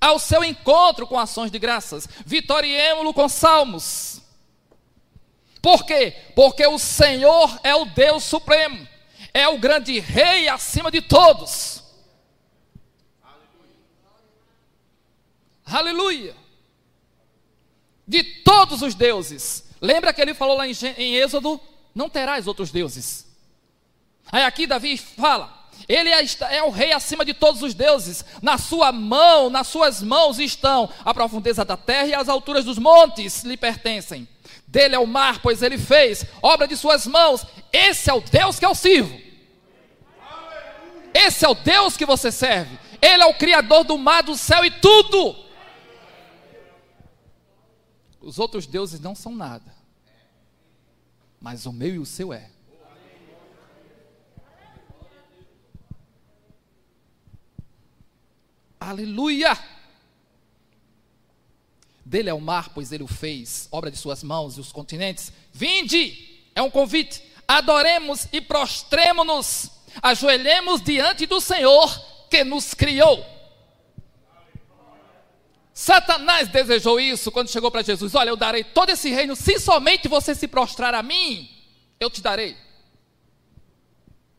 ao 0.00 0.18
seu 0.18 0.42
encontro 0.42 1.06
com 1.06 1.16
ações 1.16 1.48
de 1.48 1.60
graças. 1.60 2.08
Vitoriemo-lo 2.26 3.14
com 3.14 3.28
salmos. 3.28 4.20
Por 5.62 5.86
quê? 5.86 6.12
Porque 6.34 6.66
o 6.66 6.80
Senhor 6.80 7.56
é 7.62 7.76
o 7.76 7.84
Deus 7.84 8.24
supremo. 8.24 8.84
É 9.32 9.46
o 9.46 9.58
grande 9.58 10.00
rei 10.00 10.48
acima 10.48 10.90
de 10.90 11.00
todos. 11.00 11.77
Aleluia! 15.70 16.34
De 18.06 18.22
todos 18.22 18.82
os 18.82 18.94
deuses. 18.94 19.64
Lembra 19.80 20.12
que 20.12 20.20
ele 20.20 20.34
falou 20.34 20.56
lá 20.56 20.66
em, 20.66 21.16
Êxodo: 21.16 21.60
Não 21.94 22.08
terás 22.08 22.46
outros 22.46 22.70
deuses. 22.70 23.26
Aí 24.30 24.42
aqui 24.42 24.66
Davi 24.66 24.96
fala: 24.96 25.58
ele 25.86 26.10
é, 26.10 26.24
é, 26.50 26.62
o 26.62 26.70
rei 26.70 26.92
acima 26.92 27.24
de 27.24 27.34
todos 27.34 27.62
os 27.62 27.74
deuses. 27.74 28.24
Na 28.42 28.58
sua 28.58 28.90
mão, 28.90 29.50
nas 29.50 29.68
suas 29.68 30.02
mãos 30.02 30.38
estão 30.38 30.88
a 31.04 31.14
profundeza 31.14 31.64
da 31.64 31.76
terra 31.76 32.06
e 32.06 32.14
as 32.14 32.28
alturas 32.28 32.64
dos 32.64 32.78
montes 32.78 33.42
lhe 33.42 33.56
pertencem. 33.56 34.26
Dele 34.66 34.94
é 34.94 34.98
o 34.98 35.06
mar, 35.06 35.40
pois 35.40 35.62
ele 35.62 35.78
fez, 35.78 36.26
obra 36.42 36.66
de 36.66 36.76
suas 36.76 37.06
mãos. 37.06 37.46
Esse 37.72 38.10
é 38.10 38.14
o 38.14 38.20
Deus 38.20 38.58
que 38.58 38.66
eu 38.66 38.74
sirvo. 38.74 39.18
Esse 41.14 41.44
é 41.44 41.48
o 41.48 41.54
Deus 41.54 41.96
que 41.96 42.04
você 42.04 42.30
serve. 42.30 42.78
Ele 43.00 43.22
é 43.22 43.26
o 43.26 43.34
Criador 43.34 43.84
do 43.84 43.96
mar, 43.96 44.22
do 44.22 44.36
céu 44.36 44.64
e 44.64 44.70
tudo. 44.70 45.47
Os 48.28 48.38
outros 48.38 48.66
deuses 48.66 49.00
não 49.00 49.14
são 49.14 49.34
nada. 49.34 49.74
Mas 51.40 51.64
o 51.64 51.72
meu 51.72 51.94
e 51.94 51.98
o 51.98 52.04
seu 52.04 52.30
é. 52.30 52.50
Aleluia! 58.78 59.58
Dele 62.04 62.28
é 62.28 62.34
o 62.34 62.40
mar, 62.40 62.68
pois 62.74 62.92
ele 62.92 63.02
o 63.02 63.06
fez, 63.06 63.66
obra 63.72 63.90
de 63.90 63.96
suas 63.96 64.22
mãos 64.22 64.58
e 64.58 64.60
os 64.60 64.72
continentes. 64.72 65.32
Vinde! 65.50 66.42
É 66.54 66.60
um 66.60 66.70
convite. 66.70 67.24
Adoremos 67.48 68.28
e 68.30 68.42
prostremo-nos, 68.42 69.70
ajoelhemos 70.02 70.82
diante 70.82 71.24
do 71.24 71.40
Senhor 71.40 71.98
que 72.28 72.44
nos 72.44 72.74
criou. 72.74 73.24
Satanás 75.78 76.48
desejou 76.48 76.98
isso 76.98 77.30
quando 77.30 77.50
chegou 77.50 77.70
para 77.70 77.82
Jesus: 77.82 78.12
Olha, 78.16 78.30
eu 78.30 78.36
darei 78.36 78.64
todo 78.64 78.90
esse 78.90 79.10
reino, 79.10 79.36
se 79.36 79.60
somente 79.60 80.08
você 80.08 80.34
se 80.34 80.48
prostrar 80.48 80.92
a 80.92 81.04
mim, 81.04 81.48
eu 82.00 82.10
te 82.10 82.20
darei. 82.20 82.56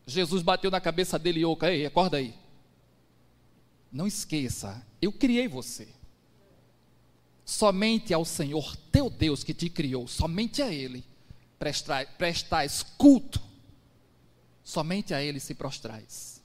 Jesus 0.06 0.42
bateu 0.42 0.70
na 0.70 0.82
cabeça 0.82 1.18
dele 1.18 1.40
e 1.40 1.44
oca, 1.46 1.72
ei, 1.72 1.86
acorda 1.86 2.18
aí. 2.18 2.34
Não 3.90 4.06
esqueça, 4.06 4.86
eu 5.00 5.10
criei 5.10 5.48
você. 5.48 5.88
Somente 7.42 8.12
ao 8.12 8.26
Senhor 8.26 8.76
teu 8.92 9.08
Deus 9.08 9.42
que 9.42 9.54
te 9.54 9.70
criou, 9.70 10.06
somente 10.06 10.60
a 10.60 10.70
Ele 10.70 11.02
prestais, 12.18 12.82
culto, 12.98 13.40
somente 14.62 15.14
a 15.14 15.22
Ele 15.22 15.40
se 15.40 15.54
prostrais. 15.54 16.42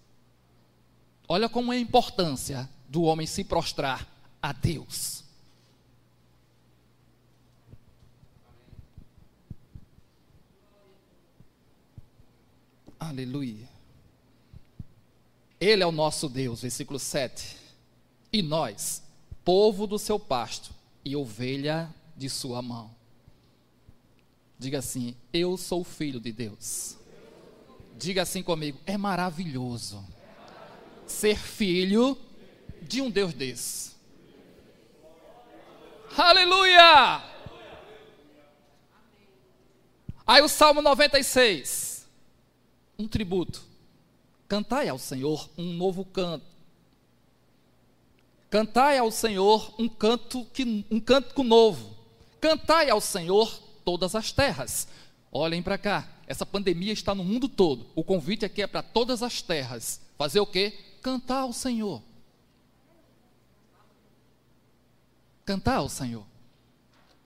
Olha 1.27 1.49
como 1.49 1.73
é 1.73 1.75
a 1.75 1.81
importância 1.81 2.69
do 2.87 3.03
homem 3.03 3.27
se 3.27 3.43
prostrar 3.43 4.14
a 4.45 4.51
Deus. 4.51 5.23
Aleluia. 12.99 13.67
Ele 15.59 15.81
é 15.81 15.85
o 15.85 15.91
nosso 15.91 16.29
Deus, 16.29 16.61
versículo 16.61 16.99
7. 16.99 17.57
E 18.31 18.43
nós, 18.43 19.01
povo 19.43 19.87
do 19.87 19.97
seu 19.97 20.19
pasto 20.19 20.71
e 21.03 21.15
ovelha 21.15 21.91
de 22.15 22.29
sua 22.29 22.61
mão. 22.61 22.93
Diga 24.59 24.77
assim: 24.77 25.15
Eu 25.33 25.57
sou 25.57 25.83
filho 25.83 26.19
de 26.19 26.31
Deus. 26.31 26.97
Diga 27.97 28.21
assim 28.21 28.43
comigo: 28.43 28.79
É 28.85 28.95
maravilhoso 28.95 30.05
ser 31.07 31.35
filho 31.35 32.15
de 32.83 33.01
um 33.01 33.09
Deus 33.09 33.33
desse. 33.33 33.94
Aleluia! 36.17 37.21
Aí 40.25 40.41
o 40.41 40.47
Salmo 40.47 40.81
96. 40.81 42.07
um 42.97 43.07
tributo. 43.07 43.61
Cantai 44.47 44.87
ao 44.87 44.97
Senhor 44.97 45.49
um 45.57 45.73
novo 45.73 46.05
canto. 46.05 46.45
Cantai 48.49 48.97
ao 48.97 49.11
Senhor 49.11 49.75
um 49.77 49.89
canto 49.89 50.45
que 50.53 50.85
um 50.89 50.99
canto 50.99 51.43
novo. 51.43 51.93
Cantai 52.39 52.89
ao 52.89 53.01
Senhor 53.01 53.51
todas 53.83 54.15
as 54.15 54.31
terras. 54.31 54.87
Olhem 55.31 55.61
para 55.61 55.77
cá. 55.77 56.07
Essa 56.25 56.45
pandemia 56.45 56.93
está 56.93 57.13
no 57.13 57.23
mundo 57.23 57.49
todo. 57.49 57.87
O 57.93 58.03
convite 58.03 58.45
aqui 58.45 58.61
é 58.61 58.67
para 58.67 58.81
todas 58.81 59.21
as 59.21 59.41
terras. 59.41 59.99
Fazer 60.17 60.39
o 60.39 60.47
quê? 60.47 60.73
Cantar 61.01 61.41
ao 61.41 61.51
Senhor. 61.51 62.01
Cantar 65.45 65.77
ao 65.77 65.89
Senhor. 65.89 66.25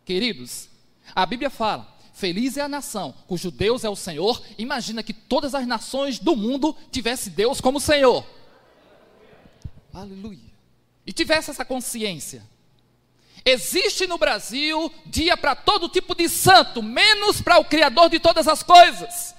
Queridos, 0.04 0.70
a 1.16 1.26
Bíblia 1.26 1.50
fala: 1.50 1.98
Feliz 2.14 2.58
é 2.58 2.62
a 2.62 2.68
nação 2.68 3.14
cujo 3.28 3.50
Deus 3.50 3.84
é 3.86 3.90
o 3.90 3.96
Senhor. 3.96 4.44
Imagina 4.58 5.02
que 5.02 5.14
todas 5.14 5.56
as 5.56 5.66
nações 5.66 6.20
do 6.20 6.36
mundo 6.36 6.76
tivessem 6.92 7.32
Deus 7.32 7.62
como 7.62 7.80
Senhor. 7.80 8.26
Aleluia. 9.94 10.50
E 11.08 11.14
tivesse 11.14 11.50
essa 11.50 11.64
consciência. 11.64 12.44
Existe 13.46 14.06
no 14.06 14.18
Brasil 14.18 14.92
dia 15.06 15.38
para 15.38 15.56
todo 15.56 15.88
tipo 15.88 16.14
de 16.14 16.28
santo, 16.28 16.84
menos 16.84 17.42
para 17.42 17.58
o 17.58 17.66
Criador 17.66 18.10
de 18.10 18.20
todas 18.20 18.48
as 18.48 18.62
coisas. 18.62 19.34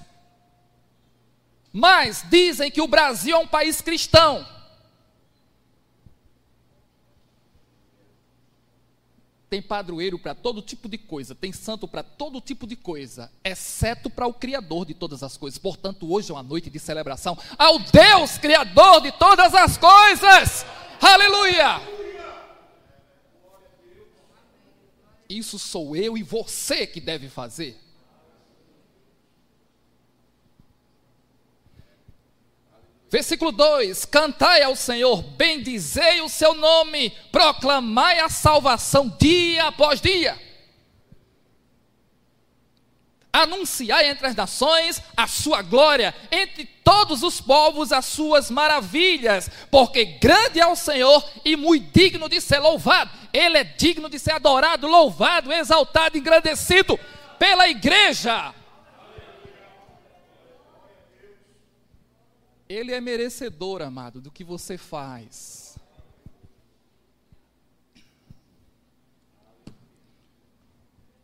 Mas 1.71 2.25
dizem 2.29 2.71
que 2.71 2.81
o 2.81 2.87
Brasil 2.87 3.35
é 3.35 3.39
um 3.39 3.47
país 3.47 3.79
cristão. 3.79 4.45
Tem 9.51 9.61
padroeiro 9.61 10.17
para 10.17 10.33
todo 10.33 10.61
tipo 10.61 10.87
de 10.87 10.97
coisa, 10.97 11.35
tem 11.35 11.51
santo 11.51 11.85
para 11.85 12.01
todo 12.01 12.39
tipo 12.39 12.65
de 12.65 12.77
coisa, 12.77 13.29
exceto 13.43 14.09
para 14.09 14.25
o 14.25 14.33
Criador 14.33 14.85
de 14.85 14.93
todas 14.93 15.23
as 15.23 15.35
coisas. 15.35 15.59
Portanto, 15.59 16.09
hoje 16.09 16.31
é 16.31 16.33
uma 16.33 16.41
noite 16.41 16.69
de 16.69 16.79
celebração 16.79 17.37
ao 17.57 17.77
Deus 17.77 18.37
Criador 18.37 19.01
de 19.01 19.11
todas 19.11 19.53
as 19.53 19.77
coisas. 19.77 20.65
Aleluia! 21.01 21.81
Isso 25.27 25.59
sou 25.59 25.97
eu 25.97 26.17
e 26.17 26.23
você 26.23 26.87
que 26.87 27.01
deve 27.01 27.27
fazer. 27.27 27.77
Versículo 33.11 33.51
2: 33.51 34.05
Cantai 34.05 34.63
ao 34.63 34.73
Senhor, 34.73 35.21
bendizei 35.21 36.21
o 36.21 36.29
seu 36.29 36.55
nome, 36.55 37.09
proclamai 37.29 38.19
a 38.19 38.29
salvação 38.29 39.13
dia 39.19 39.67
após 39.67 39.99
dia. 39.99 40.39
Anunciai 43.33 44.09
entre 44.09 44.27
as 44.27 44.35
nações 44.35 45.01
a 45.15 45.27
sua 45.27 45.61
glória, 45.61 46.15
entre 46.31 46.65
todos 46.65 47.21
os 47.21 47.41
povos 47.41 47.91
as 47.91 48.05
suas 48.05 48.49
maravilhas, 48.49 49.49
porque 49.69 50.05
grande 50.05 50.61
é 50.61 50.67
o 50.67 50.75
Senhor 50.75 51.29
e 51.43 51.57
muito 51.57 51.91
digno 51.93 52.29
de 52.29 52.39
ser 52.39 52.59
louvado. 52.59 53.11
Ele 53.33 53.57
é 53.57 53.63
digno 53.65 54.09
de 54.09 54.19
ser 54.19 54.31
adorado, 54.31 54.87
louvado, 54.87 55.51
exaltado, 55.51 56.17
engrandecido 56.17 56.97
pela 57.37 57.67
igreja. 57.67 58.53
Ele 62.71 62.93
é 62.93 63.01
merecedor, 63.01 63.81
amado, 63.81 64.21
do 64.21 64.31
que 64.31 64.45
você 64.45 64.77
faz. 64.77 65.77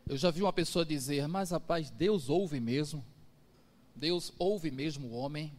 Eu 0.05 0.17
já 0.17 0.29
vi 0.29 0.41
uma 0.41 0.51
pessoa 0.51 0.85
dizer, 0.85 1.25
mas 1.29 1.51
rapaz, 1.51 1.89
Deus 1.89 2.27
ouve 2.27 2.59
mesmo. 2.59 3.01
Deus 3.95 4.33
ouve 4.37 4.69
mesmo 4.69 5.07
o 5.07 5.13
homem. 5.13 5.57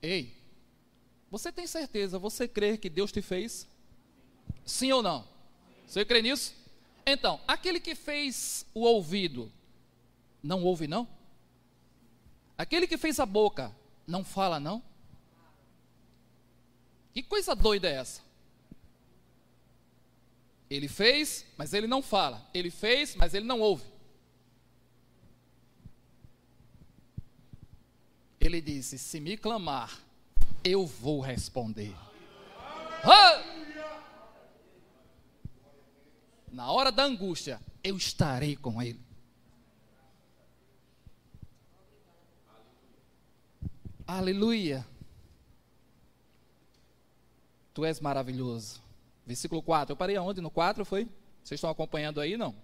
Ei, 0.00 0.32
você 1.28 1.50
tem 1.50 1.66
certeza, 1.66 2.20
você 2.20 2.46
crê 2.46 2.78
que 2.78 2.88
Deus 2.88 3.10
te 3.10 3.20
fez? 3.20 3.66
Sim 4.64 4.92
ou 4.92 5.02
não? 5.02 5.26
Você 5.88 6.04
crê 6.04 6.22
nisso? 6.22 6.54
Então, 7.04 7.40
aquele 7.48 7.80
que 7.80 7.96
fez 7.96 8.64
o 8.72 8.82
ouvido, 8.82 9.50
não 10.40 10.62
ouve 10.62 10.86
não? 10.86 11.08
Aquele 12.56 12.86
que 12.86 12.96
fez 12.96 13.18
a 13.18 13.26
boca, 13.26 13.74
não 14.08 14.24
fala, 14.24 14.58
não? 14.58 14.82
Que 17.12 17.22
coisa 17.22 17.54
doida 17.54 17.88
é 17.88 17.94
essa? 17.94 18.22
Ele 20.70 20.88
fez, 20.88 21.44
mas 21.56 21.72
ele 21.74 21.86
não 21.86 22.02
fala. 22.02 22.46
Ele 22.52 22.70
fez, 22.70 23.14
mas 23.14 23.34
ele 23.34 23.46
não 23.46 23.60
ouve. 23.60 23.84
Ele 28.40 28.60
disse: 28.60 28.98
Se 28.98 29.20
me 29.20 29.36
clamar, 29.36 30.00
eu 30.64 30.86
vou 30.86 31.20
responder. 31.20 31.94
Na 36.50 36.70
hora 36.72 36.90
da 36.90 37.04
angústia, 37.04 37.60
eu 37.84 37.96
estarei 37.96 38.56
com 38.56 38.80
ele. 38.82 39.07
Aleluia. 44.08 44.86
Tu 47.74 47.84
és 47.84 48.00
maravilhoso. 48.00 48.82
Versículo 49.26 49.62
4. 49.62 49.92
Eu 49.92 49.96
parei 49.98 50.16
aonde? 50.16 50.40
No 50.40 50.50
4 50.50 50.82
foi? 50.86 51.06
Vocês 51.44 51.58
estão 51.58 51.68
acompanhando 51.68 52.18
aí, 52.18 52.34
não? 52.34 52.54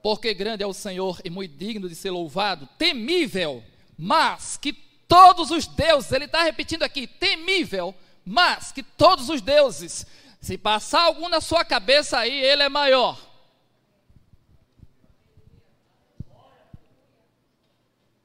Porque 0.00 0.32
grande 0.32 0.62
é 0.62 0.66
o 0.66 0.72
Senhor 0.72 1.20
e 1.24 1.28
muito 1.28 1.56
digno 1.56 1.88
de 1.88 1.96
ser 1.96 2.12
louvado, 2.12 2.68
temível, 2.78 3.64
mas 3.98 4.56
que 4.56 4.72
todos 5.08 5.50
os 5.50 5.66
deuses, 5.66 6.12
ele 6.12 6.26
está 6.26 6.44
repetindo 6.44 6.84
aqui, 6.84 7.08
temível, 7.08 7.92
mas 8.24 8.70
que 8.70 8.84
todos 8.84 9.28
os 9.28 9.42
deuses, 9.42 10.06
se 10.40 10.56
passar 10.56 11.02
algum 11.02 11.28
na 11.28 11.40
sua 11.40 11.64
cabeça 11.64 12.16
aí, 12.16 12.32
ele 12.32 12.62
é 12.62 12.68
maior. 12.68 13.20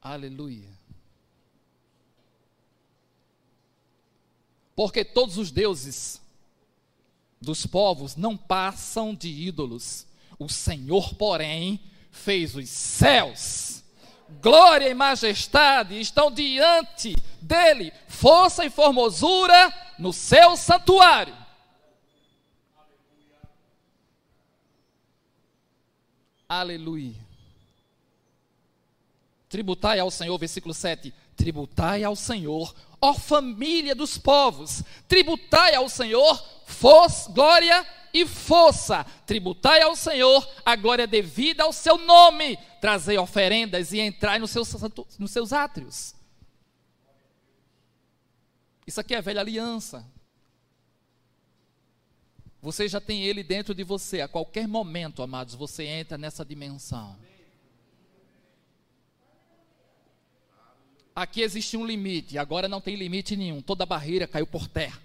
Aleluia. 0.00 0.73
Porque 4.74 5.04
todos 5.04 5.38
os 5.38 5.50
deuses 5.50 6.20
dos 7.40 7.66
povos 7.66 8.16
não 8.16 8.36
passam 8.36 9.14
de 9.14 9.28
ídolos. 9.28 10.06
O 10.38 10.48
Senhor, 10.48 11.14
porém, 11.14 11.80
fez 12.10 12.56
os 12.56 12.68
céus. 12.68 13.84
Glória 14.42 14.88
e 14.88 14.94
majestade 14.94 16.00
estão 16.00 16.30
diante 16.30 17.14
dele, 17.40 17.92
força 18.08 18.64
e 18.64 18.70
formosura 18.70 19.72
no 19.98 20.12
seu 20.12 20.56
santuário. 20.56 21.36
Aleluia. 26.48 27.14
Tributai 29.48 29.98
ao 30.00 30.10
Senhor, 30.10 30.36
versículo 30.38 30.74
7. 30.74 31.14
Tributai 31.36 32.02
ao 32.02 32.16
Senhor 32.16 32.74
ó 33.04 33.12
família 33.12 33.94
dos 33.94 34.16
povos, 34.16 34.82
tributai 35.06 35.74
ao 35.74 35.88
Senhor 35.88 36.42
força, 36.64 37.30
glória 37.30 37.86
e 38.12 38.26
força, 38.26 39.04
tributai 39.26 39.82
ao 39.82 39.94
Senhor 39.94 40.48
a 40.64 40.74
glória 40.74 41.06
devida 41.06 41.64
ao 41.64 41.72
seu 41.72 41.98
nome, 41.98 42.56
trazei 42.80 43.18
oferendas 43.18 43.92
e 43.92 44.00
entrai 44.00 44.38
nos 44.38 44.50
seus, 44.50 44.72
nos 45.18 45.30
seus 45.30 45.52
átrios. 45.52 46.14
Isso 48.86 49.00
aqui 49.00 49.14
é 49.14 49.20
velha 49.20 49.40
aliança. 49.40 50.06
Você 52.62 52.88
já 52.88 53.00
tem 53.00 53.22
ele 53.22 53.42
dentro 53.42 53.74
de 53.74 53.84
você, 53.84 54.22
a 54.22 54.28
qualquer 54.28 54.66
momento, 54.66 55.22
amados, 55.22 55.54
você 55.54 55.84
entra 55.84 56.16
nessa 56.16 56.42
dimensão. 56.44 57.14
Aqui 61.14 61.42
existe 61.42 61.76
um 61.76 61.86
limite, 61.86 62.38
agora 62.38 62.68
não 62.68 62.80
tem 62.80 62.96
limite 62.96 63.36
nenhum. 63.36 63.62
Toda 63.62 63.86
barreira 63.86 64.26
caiu 64.26 64.46
por 64.46 64.66
terra. 64.66 65.00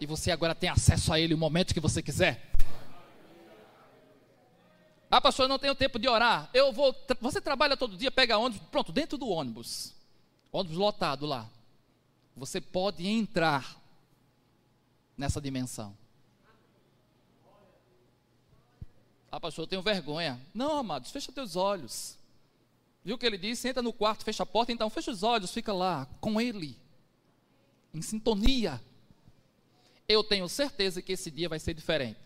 E 0.00 0.06
você 0.06 0.30
agora 0.30 0.54
tem 0.54 0.70
acesso 0.70 1.12
a 1.12 1.20
ele 1.20 1.34
o 1.34 1.38
momento 1.38 1.74
que 1.74 1.80
você 1.80 2.02
quiser. 2.02 2.50
Ah, 5.10 5.20
pastor, 5.20 5.44
eu 5.44 5.48
não 5.48 5.58
tenho 5.58 5.74
tempo 5.74 5.98
de 5.98 6.08
orar. 6.08 6.48
Eu 6.54 6.72
vou. 6.72 6.94
Você 7.20 7.40
trabalha 7.40 7.76
todo 7.76 7.96
dia, 7.96 8.10
pega 8.10 8.38
ônibus, 8.38 8.66
pronto, 8.70 8.92
dentro 8.92 9.18
do 9.18 9.28
ônibus. 9.28 9.92
Ônibus 10.52 10.76
lotado 10.76 11.26
lá. 11.26 11.50
Você 12.36 12.60
pode 12.60 13.06
entrar 13.06 13.76
nessa 15.18 15.40
dimensão. 15.40 15.94
Ah, 19.30 19.40
pastor, 19.40 19.64
eu 19.64 19.68
tenho 19.68 19.82
vergonha. 19.82 20.40
Não, 20.54 20.78
amados, 20.78 21.10
fecha 21.10 21.30
teus 21.30 21.56
olhos. 21.56 22.16
Viu 23.04 23.14
o 23.14 23.18
que 23.18 23.26
ele 23.26 23.38
disse? 23.38 23.68
Entra 23.68 23.82
no 23.82 23.92
quarto, 23.92 24.24
fecha 24.24 24.42
a 24.42 24.46
porta, 24.46 24.72
então 24.72 24.90
fecha 24.90 25.10
os 25.10 25.22
olhos, 25.22 25.52
fica 25.52 25.72
lá 25.72 26.06
com 26.20 26.40
ele, 26.40 26.76
em 27.94 28.02
sintonia. 28.02 28.80
Eu 30.08 30.22
tenho 30.22 30.48
certeza 30.48 31.00
que 31.00 31.12
esse 31.12 31.30
dia 31.30 31.48
vai 31.48 31.58
ser 31.58 31.72
diferente. 31.72 32.18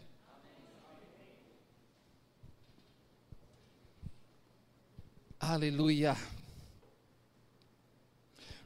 Aleluia. 5.39 6.17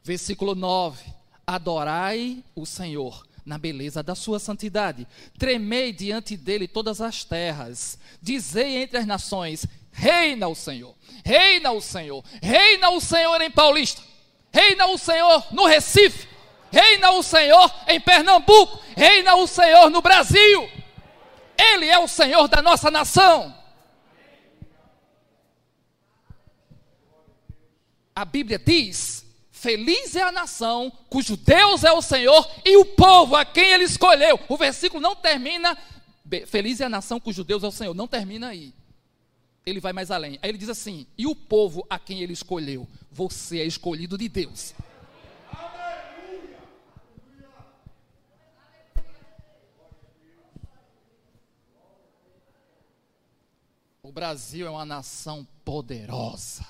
Versículo 0.01 0.55
9: 0.55 1.13
Adorai 1.45 2.43
o 2.55 2.65
Senhor 2.65 3.27
na 3.45 3.57
beleza 3.57 4.01
da 4.01 4.15
sua 4.15 4.39
santidade. 4.39 5.07
Tremei 5.37 5.91
diante 5.91 6.37
dele 6.37 6.67
todas 6.67 7.01
as 7.01 7.23
terras. 7.25 7.99
Dizei 8.21 8.77
entre 8.77 8.97
as 8.97 9.05
nações: 9.05 9.65
Reina 9.91 10.47
o 10.47 10.55
Senhor, 10.55 10.95
reina 11.25 11.71
o 11.71 11.81
Senhor, 11.81 12.23
reina 12.41 12.89
o 12.91 13.01
Senhor 13.01 13.41
em 13.41 13.51
Paulista, 13.51 14.01
reina 14.51 14.85
o 14.87 14.97
Senhor 14.97 15.45
no 15.51 15.65
Recife, 15.65 16.27
reina 16.71 17.11
o 17.11 17.23
Senhor 17.23 17.73
em 17.87 17.99
Pernambuco, 17.99 18.79
reina 18.95 19.35
o 19.35 19.47
Senhor 19.47 19.89
no 19.89 20.01
Brasil. 20.01 20.69
Ele 21.57 21.87
é 21.87 21.99
o 21.99 22.07
Senhor 22.07 22.47
da 22.47 22.61
nossa 22.61 22.89
nação. 22.89 23.53
A 28.15 28.23
Bíblia 28.23 28.57
diz 28.57 29.19
Feliz 29.59 30.15
é 30.15 30.21
a 30.21 30.31
nação 30.31 30.89
cujo 31.09 31.35
Deus 31.35 31.83
é 31.83 31.91
o 31.91 32.01
Senhor 32.01 32.49
e 32.63 32.77
o 32.77 32.85
povo 32.85 33.35
a 33.35 33.43
quem 33.43 33.71
ele 33.71 33.83
escolheu. 33.83 34.39
O 34.47 34.55
versículo 34.55 35.01
não 35.01 35.13
termina. 35.13 35.77
Feliz 36.47 36.79
é 36.79 36.85
a 36.85 36.89
nação 36.89 37.19
cujo 37.19 37.43
Deus 37.43 37.61
é 37.61 37.67
o 37.67 37.71
Senhor. 37.71 37.93
Não 37.93 38.07
termina 38.07 38.47
aí. 38.47 38.73
Ele 39.69 39.79
vai 39.79 39.93
mais 39.93 40.09
além. 40.09 40.39
Aí 40.41 40.49
ele 40.49 40.57
diz 40.57 40.69
assim: 40.69 41.05
e 41.17 41.27
o 41.27 41.35
povo 41.35 41.85
a 41.89 41.99
quem 41.99 42.21
ele 42.21 42.33
escolheu. 42.33 42.87
Você 43.11 43.59
é 43.59 43.65
escolhido 43.65 44.17
de 44.17 44.27
Deus. 44.27 44.73
O 54.01 54.11
Brasil 54.11 54.65
é 54.65 54.69
uma 54.71 54.85
nação 54.85 55.47
poderosa. 55.63 56.65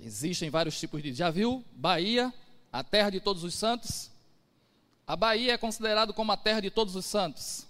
Existem 0.00 0.48
vários 0.48 0.78
tipos 0.80 1.02
de. 1.02 1.12
Já 1.12 1.30
viu? 1.30 1.64
Bahia, 1.72 2.32
a 2.72 2.82
terra 2.82 3.10
de 3.10 3.20
todos 3.20 3.44
os 3.44 3.54
santos. 3.54 4.10
A 5.06 5.14
Bahia 5.14 5.52
é 5.52 5.58
considerado 5.58 6.12
como 6.12 6.32
a 6.32 6.36
terra 6.36 6.60
de 6.60 6.70
todos 6.70 6.96
os 6.96 7.06
santos. 7.06 7.66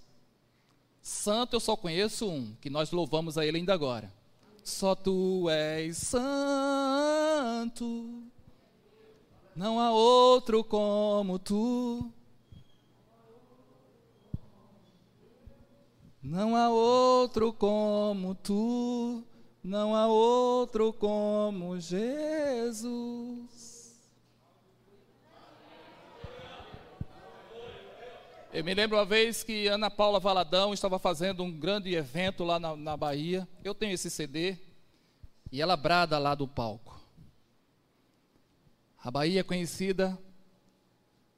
Santo 1.02 1.56
eu 1.56 1.60
só 1.60 1.76
conheço 1.76 2.28
um, 2.28 2.54
que 2.60 2.70
nós 2.70 2.90
louvamos 2.90 3.36
a 3.36 3.44
ele 3.44 3.58
ainda 3.58 3.74
agora. 3.74 4.12
Só 4.64 4.94
tu 4.94 5.48
és 5.48 5.96
santo, 5.98 6.22
não 9.56 9.80
há 9.80 9.90
outro 9.90 10.62
como 10.62 11.38
tu. 11.38 12.12
Não 16.22 16.54
há 16.54 16.68
outro 16.68 17.54
como 17.54 18.34
tu. 18.34 19.24
Não 19.64 19.96
há 19.96 20.08
outro 20.08 20.92
como 20.92 21.80
Jesus. 21.80 23.55
Eu 28.56 28.64
me 28.64 28.72
lembro 28.72 28.96
uma 28.96 29.04
vez 29.04 29.42
que 29.42 29.66
Ana 29.66 29.90
Paula 29.90 30.18
Valadão 30.18 30.72
estava 30.72 30.98
fazendo 30.98 31.44
um 31.44 31.52
grande 31.52 31.94
evento 31.94 32.42
lá 32.42 32.58
na, 32.58 32.74
na 32.74 32.96
Bahia. 32.96 33.46
Eu 33.62 33.74
tenho 33.74 33.92
esse 33.92 34.08
CD. 34.08 34.56
E 35.52 35.60
ela 35.60 35.76
brada 35.76 36.18
lá 36.18 36.34
do 36.34 36.48
palco. 36.48 36.98
A 39.04 39.10
Bahia 39.10 39.40
é 39.40 39.42
conhecida 39.42 40.18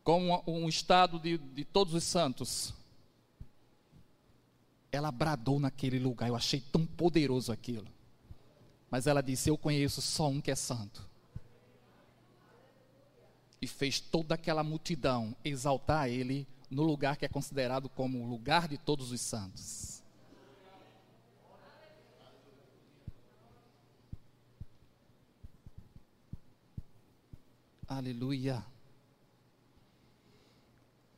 como 0.05 0.45
um 0.47 0.69
estado 0.69 1.19
de, 1.19 1.39
de 1.39 1.65
todos 1.65 1.93
os 1.93 2.05
santos. 2.05 2.73
Ela 4.93 5.11
bradou 5.11 5.59
naquele 5.59 5.99
lugar. 5.99 6.29
Eu 6.29 6.37
achei 6.37 6.61
tão 6.61 6.87
poderoso 6.87 7.51
aquilo. 7.51 7.89
Mas 8.89 9.09
ela 9.09 9.21
disse: 9.21 9.51
Eu 9.51 9.59
conheço 9.59 10.01
só 10.01 10.29
um 10.29 10.41
que 10.41 10.53
é 10.53 10.55
santo. 10.55 11.05
E 13.61 13.67
fez 13.67 13.99
toda 13.99 14.37
aquela 14.37 14.63
multidão 14.63 15.35
exaltar 15.45 16.09
ele 16.09 16.47
no 16.71 16.83
lugar 16.83 17.17
que 17.17 17.25
é 17.25 17.29
considerado 17.29 17.89
como 17.89 18.23
o 18.23 18.29
lugar 18.29 18.69
de 18.69 18.79
todos 18.79 19.11
os 19.13 19.21
santos. 19.21 20.03
Aleluia. 27.87 28.65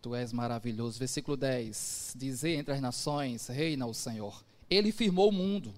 Tu 0.00 0.14
és 0.14 0.32
maravilhoso. 0.32 0.98
Versículo 0.98 1.36
10. 1.36 2.14
Dizei 2.16 2.56
entre 2.56 2.72
as 2.72 2.80
nações: 2.80 3.48
Reina 3.48 3.86
o 3.86 3.92
Senhor. 3.92 4.44
Ele 4.70 4.92
firmou 4.92 5.28
o 5.28 5.32
mundo 5.32 5.74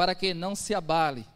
para 0.00 0.14
que 0.14 0.32
não 0.32 0.54
se 0.54 0.74
abale, 0.74 1.26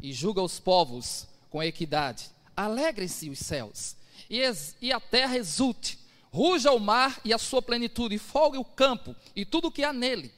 e 0.00 0.12
julga 0.12 0.40
os 0.40 0.60
povos 0.60 1.26
com 1.50 1.60
equidade. 1.60 2.30
Alegrem-se 2.56 3.28
os 3.28 3.40
céus, 3.40 3.96
e, 4.30 4.40
e, 4.80 4.92
a 4.92 5.00
terra 5.00 5.36
exulte, 5.36 5.98
ruja 6.32 6.72
o 6.72 6.80
mar 6.80 7.20
e 7.24 7.32
a 7.32 7.38
sua 7.38 7.60
plenitude, 7.60 8.16
folgue 8.18 8.56
o 8.56 8.64
campo 8.64 9.14
e 9.36 9.44
tudo 9.44 9.68
o 9.68 9.72
que 9.72 9.84
há 9.84 9.92
nele. 9.92 10.32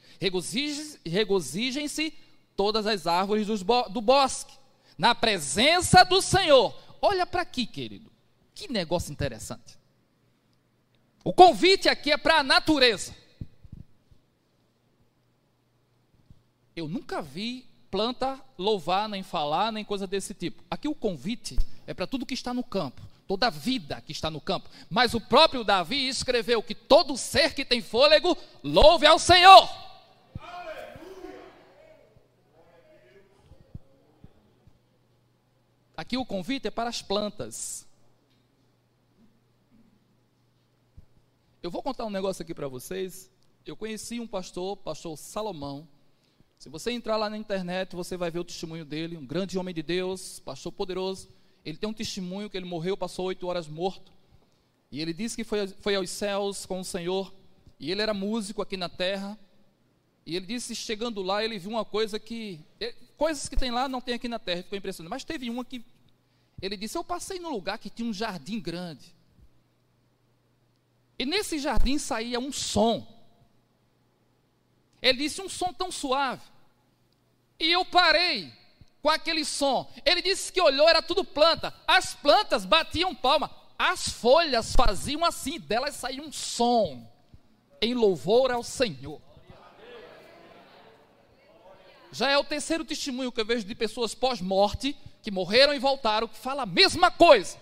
Regozijem-se 1.05 2.13
todas 2.55 2.85
as 2.85 3.07
árvores 3.07 3.47
do 3.47 4.01
bosque, 4.01 4.57
na 4.97 5.15
presença 5.15 6.03
do 6.03 6.21
Senhor. 6.21 6.77
Olha 7.01 7.25
para 7.25 7.41
aqui, 7.41 7.65
querido, 7.65 8.11
que 8.53 8.71
negócio 8.71 9.11
interessante. 9.11 9.77
O 11.23 11.33
convite 11.33 11.89
aqui 11.89 12.11
é 12.11 12.17
para 12.17 12.39
a 12.39 12.43
natureza. 12.43 13.15
Eu 16.75 16.87
nunca 16.87 17.21
vi 17.21 17.65
planta 17.89 18.39
louvar, 18.57 19.07
nem 19.07 19.23
falar, 19.23 19.71
nem 19.71 19.85
coisa 19.85 20.05
desse 20.05 20.33
tipo. 20.33 20.63
Aqui 20.69 20.87
o 20.87 20.95
convite 20.95 21.57
é 21.87 21.93
para 21.93 22.05
tudo 22.05 22.25
que 22.25 22.33
está 22.33 22.53
no 22.53 22.63
campo, 22.63 23.01
toda 23.27 23.49
vida 23.49 24.01
que 24.01 24.11
está 24.11 24.29
no 24.29 24.41
campo. 24.41 24.69
Mas 24.89 25.13
o 25.13 25.21
próprio 25.21 25.63
Davi 25.63 26.07
escreveu 26.07 26.61
que 26.61 26.75
todo 26.75 27.17
ser 27.17 27.53
que 27.53 27.65
tem 27.65 27.81
fôlego, 27.81 28.37
louve 28.63 29.05
ao 29.05 29.19
Senhor. 29.19 29.69
Aqui 35.97 36.17
o 36.17 36.25
convite 36.25 36.67
é 36.67 36.71
para 36.71 36.89
as 36.89 37.01
plantas. 37.01 37.87
Eu 41.63 41.71
vou 41.71 41.81
contar 41.81 42.05
um 42.05 42.09
negócio 42.09 42.43
aqui 42.43 42.53
para 42.53 42.67
vocês. 42.67 43.31
Eu 43.65 43.75
conheci 43.75 44.19
um 44.19 44.27
pastor, 44.27 44.77
pastor 44.77 45.17
Salomão, 45.17 45.87
se 46.57 46.69
você 46.69 46.91
entrar 46.91 47.17
lá 47.17 47.29
na 47.29 47.37
internet, 47.37 47.95
você 47.95 48.17
vai 48.17 48.31
ver 48.31 48.39
o 48.39 48.43
testemunho 48.43 48.85
dele, 48.85 49.17
um 49.17 49.25
grande 49.25 49.55
homem 49.55 49.71
de 49.73 49.83
Deus, 49.83 50.39
pastor 50.39 50.71
poderoso. 50.71 51.29
Ele 51.65 51.77
tem 51.77 51.89
um 51.89 51.93
testemunho 51.93 52.49
que 52.49 52.55
ele 52.55 52.65
morreu, 52.65 52.95
passou 52.95 53.25
oito 53.25 53.47
horas 53.47 53.67
morto. 53.67 54.13
E 54.91 55.01
ele 55.01 55.13
disse 55.13 55.35
que 55.35 55.43
foi, 55.43 55.67
foi 55.67 55.95
aos 55.95 56.11
céus 56.11 56.65
com 56.65 56.79
o 56.79 56.85
Senhor. 56.85 57.33
E 57.79 57.91
ele 57.91 58.03
era 58.03 58.13
músico 58.13 58.61
aqui 58.61 58.77
na 58.77 58.87
terra. 58.87 59.37
E 60.25 60.35
ele 60.35 60.45
disse, 60.45 60.75
chegando 60.75 61.23
lá, 61.23 61.43
ele 61.43 61.57
viu 61.57 61.71
uma 61.71 61.83
coisa 61.83 62.19
que. 62.19 62.59
Coisas 63.17 63.49
que 63.49 63.55
tem 63.55 63.71
lá 63.71 63.89
não 63.89 63.99
tem 63.99 64.13
aqui 64.13 64.27
na 64.27 64.37
terra, 64.37 64.61
ficou 64.61 64.77
impressionado. 64.77 65.09
Mas 65.09 65.23
teve 65.23 65.49
uma 65.49 65.65
que. 65.65 65.83
Ele 66.61 66.77
disse: 66.77 66.97
Eu 66.97 67.03
passei 67.03 67.39
num 67.39 67.49
lugar 67.49 67.79
que 67.79 67.89
tinha 67.89 68.07
um 68.07 68.13
jardim 68.13 68.59
grande. 68.59 69.15
E 71.17 71.25
nesse 71.25 71.57
jardim 71.57 71.97
saía 71.97 72.39
um 72.39 72.51
som. 72.51 73.07
Ele 75.01 75.19
disse 75.19 75.41
um 75.41 75.49
som 75.49 75.73
tão 75.73 75.91
suave. 75.91 76.43
E 77.59 77.71
eu 77.71 77.85
parei 77.85 78.51
com 79.05 79.09
aquele 79.11 79.45
som. 79.45 79.87
Ele 80.03 80.19
disse 80.19 80.51
que 80.51 80.59
olhou, 80.59 80.89
era 80.89 80.99
tudo 80.99 81.23
planta. 81.23 81.71
As 81.87 82.15
plantas 82.15 82.65
batiam 82.65 83.13
palma. 83.13 83.51
As 83.77 84.09
folhas 84.09 84.73
faziam 84.73 85.23
assim, 85.23 85.59
delas 85.59 85.93
saía 85.93 86.23
um 86.23 86.31
som. 86.31 87.07
Em 87.79 87.93
louvor 87.93 88.49
ao 88.49 88.63
Senhor. 88.63 89.21
Já 92.11 92.31
é 92.31 92.37
o 92.39 92.43
terceiro 92.43 92.83
testemunho 92.83 93.31
que 93.31 93.39
eu 93.39 93.45
vejo 93.45 93.63
de 93.63 93.75
pessoas 93.75 94.15
pós-morte, 94.15 94.97
que 95.21 95.29
morreram 95.29 95.75
e 95.75 95.77
voltaram, 95.77 96.27
que 96.27 96.37
fala 96.39 96.63
a 96.63 96.65
mesma 96.65 97.11
coisa. 97.11 97.59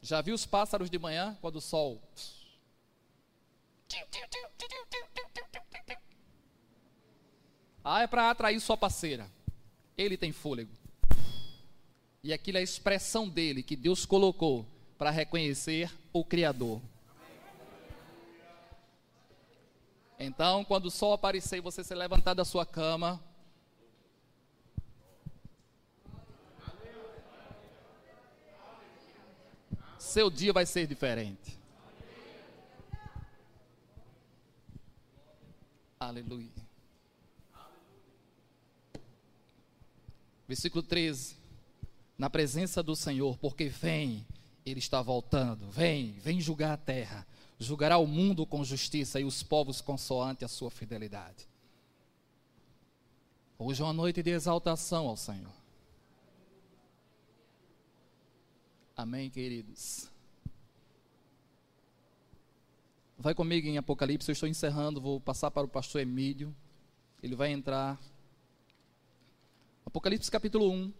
Já 0.00 0.20
viu 0.20 0.36
os 0.36 0.46
pássaros 0.46 0.88
de 0.88 0.98
manhã, 1.00 1.36
quando 1.40 1.56
o 1.56 1.60
sol. 1.60 2.00
Ah, 7.84 8.02
é 8.02 8.06
para 8.06 8.30
atrair 8.30 8.60
sua 8.60 8.76
parceira. 8.76 9.30
Ele 9.96 10.16
tem 10.16 10.32
fôlego. 10.32 10.70
E 12.22 12.32
aquilo 12.32 12.58
é 12.58 12.60
a 12.60 12.64
expressão 12.64 13.28
dele 13.28 13.62
que 13.62 13.74
Deus 13.74 14.06
colocou 14.06 14.66
para 14.96 15.10
reconhecer 15.10 15.92
o 16.12 16.24
Criador. 16.24 16.80
Então, 20.18 20.64
quando 20.64 20.86
o 20.86 20.90
sol 20.90 21.12
aparecer 21.12 21.56
e 21.56 21.60
você 21.60 21.82
se 21.82 21.92
levantar 21.94 22.34
da 22.34 22.44
sua 22.44 22.64
cama, 22.64 23.20
seu 29.98 30.30
dia 30.30 30.52
vai 30.52 30.64
ser 30.64 30.86
diferente. 30.86 31.61
Aleluia. 36.22 36.48
Versículo 40.46 40.82
13. 40.82 41.36
Na 42.16 42.30
presença 42.30 42.82
do 42.82 42.94
Senhor, 42.94 43.36
porque 43.38 43.68
vem, 43.68 44.24
Ele 44.64 44.78
está 44.78 45.02
voltando. 45.02 45.68
Vem, 45.70 46.12
vem 46.20 46.40
julgar 46.40 46.72
a 46.72 46.76
terra. 46.76 47.26
Julgará 47.58 47.98
o 47.98 48.06
mundo 48.06 48.46
com 48.46 48.64
justiça 48.64 49.20
e 49.20 49.24
os 49.24 49.42
povos 49.42 49.80
consoante 49.80 50.44
a 50.44 50.48
sua 50.48 50.70
fidelidade. 50.70 51.48
Hoje 53.58 53.82
é 53.82 53.84
uma 53.84 53.92
noite 53.92 54.22
de 54.22 54.30
exaltação 54.30 55.08
ao 55.08 55.16
Senhor. 55.16 55.52
Amém, 58.96 59.30
queridos. 59.30 60.11
Vai 63.22 63.36
comigo 63.36 63.68
em 63.68 63.78
Apocalipse, 63.78 64.28
eu 64.28 64.32
estou 64.32 64.48
encerrando, 64.48 65.00
vou 65.00 65.20
passar 65.20 65.48
para 65.48 65.64
o 65.64 65.68
pastor 65.68 66.00
Emílio. 66.00 66.52
Ele 67.22 67.36
vai 67.36 67.52
entrar. 67.52 67.96
Apocalipse 69.86 70.28
capítulo 70.28 70.68
1. 70.72 70.92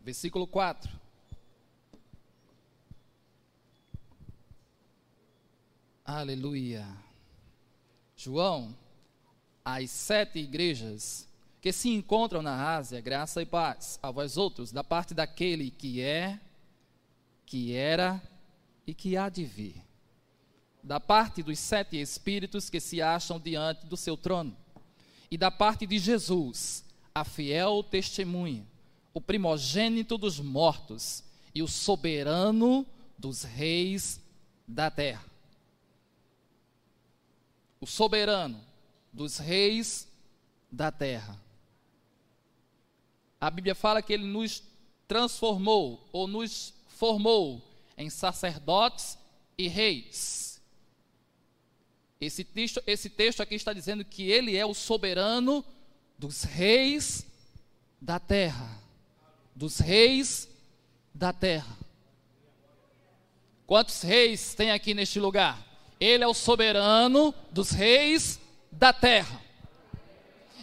Versículo 0.00 0.46
4. 0.46 1.05
Aleluia. 6.06 6.86
João, 8.16 8.76
as 9.64 9.90
sete 9.90 10.38
igrejas 10.38 11.28
que 11.60 11.72
se 11.72 11.88
encontram 11.88 12.42
na 12.42 12.76
Ásia, 12.76 13.00
graça 13.00 13.42
e 13.42 13.44
paz 13.44 13.98
a 14.00 14.12
vós 14.12 14.36
outros, 14.36 14.70
da 14.70 14.84
parte 14.84 15.12
daquele 15.14 15.68
que 15.68 16.00
é, 16.00 16.38
que 17.44 17.74
era 17.74 18.22
e 18.86 18.94
que 18.94 19.16
há 19.16 19.28
de 19.28 19.44
vir. 19.44 19.82
Da 20.80 21.00
parte 21.00 21.42
dos 21.42 21.58
sete 21.58 22.00
espíritos 22.00 22.70
que 22.70 22.78
se 22.78 23.02
acham 23.02 23.40
diante 23.40 23.84
do 23.86 23.96
seu 23.96 24.16
trono. 24.16 24.56
E 25.28 25.36
da 25.36 25.50
parte 25.50 25.88
de 25.88 25.98
Jesus, 25.98 26.84
a 27.12 27.24
fiel 27.24 27.82
testemunha, 27.82 28.64
o 29.12 29.20
primogênito 29.20 30.16
dos 30.16 30.38
mortos 30.38 31.24
e 31.52 31.64
o 31.64 31.66
soberano 31.66 32.86
dos 33.18 33.42
reis 33.42 34.20
da 34.68 34.88
terra 34.88 35.35
o 37.86 37.88
soberano 37.88 38.60
dos 39.12 39.38
reis 39.38 40.08
da 40.72 40.90
terra. 40.90 41.40
A 43.40 43.48
Bíblia 43.48 43.76
fala 43.76 44.02
que 44.02 44.12
ele 44.12 44.24
nos 44.26 44.60
transformou 45.06 46.04
ou 46.10 46.26
nos 46.26 46.74
formou 46.88 47.62
em 47.96 48.10
sacerdotes 48.10 49.16
e 49.56 49.68
reis. 49.68 50.60
Esse 52.20 52.42
texto, 52.42 52.82
esse 52.88 53.08
texto 53.08 53.40
aqui 53.40 53.54
está 53.54 53.72
dizendo 53.72 54.04
que 54.04 54.28
ele 54.28 54.56
é 54.56 54.66
o 54.66 54.74
soberano 54.74 55.64
dos 56.18 56.42
reis 56.42 57.24
da 58.00 58.18
terra. 58.18 58.82
Dos 59.54 59.78
reis 59.78 60.48
da 61.14 61.32
terra. 61.32 61.78
Quantos 63.64 64.02
reis 64.02 64.56
tem 64.56 64.72
aqui 64.72 64.92
neste 64.92 65.20
lugar? 65.20 65.64
Ele 65.98 66.22
é 66.22 66.26
o 66.26 66.34
soberano 66.34 67.34
dos 67.50 67.70
reis 67.70 68.40
da 68.70 68.92
terra. 68.92 69.40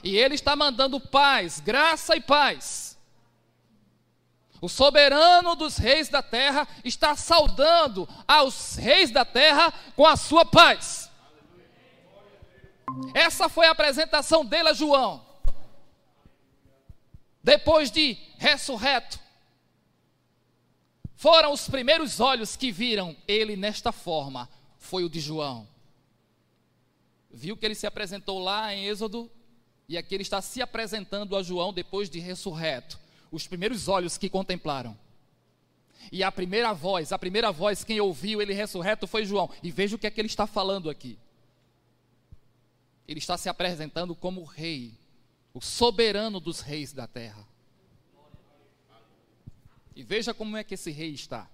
E 0.03 0.17
ele 0.17 0.35
está 0.35 0.55
mandando 0.55 0.99
paz, 0.99 1.59
graça 1.59 2.15
e 2.15 2.21
paz. 2.21 2.97
O 4.61 4.69
soberano 4.69 5.55
dos 5.55 5.77
reis 5.77 6.07
da 6.07 6.21
terra 6.21 6.67
está 6.85 7.15
saudando 7.15 8.07
aos 8.27 8.75
reis 8.75 9.11
da 9.11 9.25
terra 9.25 9.73
com 9.95 10.05
a 10.05 10.15
sua 10.15 10.45
paz. 10.45 11.11
Essa 13.13 13.49
foi 13.49 13.67
a 13.67 13.71
apresentação 13.71 14.45
dele 14.45 14.69
a 14.69 14.73
João. 14.73 15.25
Depois 17.43 17.91
de 17.91 18.17
ressurreto, 18.37 19.19
foram 21.15 21.51
os 21.51 21.67
primeiros 21.67 22.19
olhos 22.19 22.55
que 22.55 22.71
viram 22.71 23.15
ele 23.27 23.57
nesta 23.57 23.91
forma, 23.91 24.49
foi 24.83 25.03
o 25.03 25.09
de 25.09 25.19
João. 25.19 25.67
Viu 27.31 27.55
que 27.57 27.65
ele 27.65 27.73
se 27.73 27.87
apresentou 27.87 28.37
lá 28.37 28.75
em 28.75 28.85
Êxodo 28.85 29.31
e 29.87 29.97
aqui 29.97 30.13
ele 30.13 30.23
está 30.23 30.41
se 30.41 30.61
apresentando 30.61 31.35
a 31.35 31.41
João 31.41 31.73
depois 31.73 32.09
de 32.09 32.19
ressurreto. 32.19 32.99
Os 33.31 33.47
primeiros 33.47 33.87
olhos 33.87 34.17
que 34.17 34.29
contemplaram. 34.29 34.97
E 36.11 36.21
a 36.21 36.31
primeira 36.31 36.73
voz, 36.73 37.11
a 37.11 37.17
primeira 37.17 37.51
voz, 37.51 37.83
quem 37.83 37.99
ouviu 37.99 38.41
ele 38.41 38.53
ressurreto 38.53 39.07
foi 39.07 39.25
João. 39.25 39.49
E 39.63 39.71
veja 39.71 39.95
o 39.95 39.99
que 39.99 40.05
é 40.05 40.11
que 40.11 40.19
ele 40.19 40.27
está 40.27 40.45
falando 40.45 40.89
aqui. 40.89 41.17
Ele 43.07 43.19
está 43.19 43.37
se 43.37 43.47
apresentando 43.47 44.13
como 44.13 44.43
rei, 44.43 44.93
o 45.53 45.61
soberano 45.61 46.39
dos 46.39 46.59
reis 46.59 46.91
da 46.91 47.07
terra. 47.07 47.47
E 49.95 50.03
veja 50.03 50.33
como 50.33 50.57
é 50.57 50.63
que 50.63 50.73
esse 50.73 50.91
rei 50.91 51.11
está. 51.13 51.49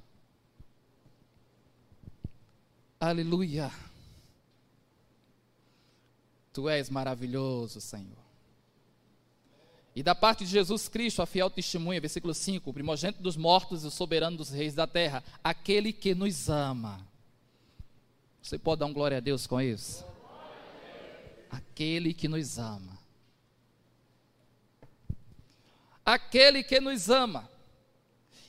Aleluia. 3.00 3.72
Tu 6.52 6.68
és 6.68 6.90
maravilhoso, 6.90 7.80
Senhor. 7.80 8.18
E 9.96 10.04
da 10.04 10.14
parte 10.14 10.44
de 10.44 10.52
Jesus 10.52 10.90
Cristo, 10.90 11.22
a 11.22 11.26
fiel 11.26 11.50
testemunha, 11.50 12.02
versículo 12.02 12.34
5, 12.34 12.70
o 12.70 12.74
primogênito 12.74 13.22
dos 13.22 13.38
mortos 13.38 13.84
e 13.84 13.88
o 13.88 13.92
soberano 13.92 14.36
dos 14.36 14.50
reis 14.50 14.74
da 14.74 14.86
terra, 14.86 15.24
aquele 15.42 15.94
que 15.94 16.14
nos 16.14 16.50
ama. 16.50 17.06
Você 18.42 18.58
pode 18.58 18.80
dar 18.80 18.86
um 18.86 18.94
glória 18.94 19.18
a 19.18 19.22
Deus 19.22 19.48
com 19.48 19.62
isso? 19.62 20.06
Aquele 21.50 22.14
que 22.14 22.28
nos 22.28 22.58
ama. 22.58 23.00
Aquele 26.06 26.64
que 26.64 26.80
nos 26.82 27.10
ama. 27.10 27.50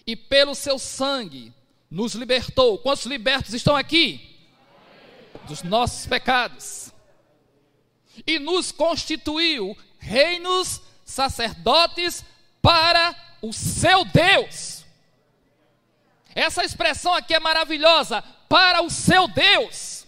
E 0.05 0.17
pelo 0.17 0.55
seu 0.57 0.79
sangue 0.79 1.53
nos 1.91 2.15
libertou. 2.15 2.79
Quantos 2.79 3.07
libertos 3.07 3.55
estão 3.55 3.77
aqui? 3.77 4.30
Dos 5.47 5.63
nossos 5.63 6.07
pecados 6.07 6.93
e 8.27 8.39
nos 8.39 8.73
constituiu 8.73 9.77
reinos, 9.99 10.81
sacerdotes 11.05 12.25
para 12.63 13.15
o 13.43 13.53
seu 13.53 14.05
Deus. 14.05 14.85
Essa 16.35 16.65
expressão 16.65 17.15
aqui 17.15 17.35
é 17.35 17.41
maravilhosa, 17.41 18.23
para 18.49 18.83
o 18.83 18.91
seu 18.91 19.29
Deus. 19.29 20.07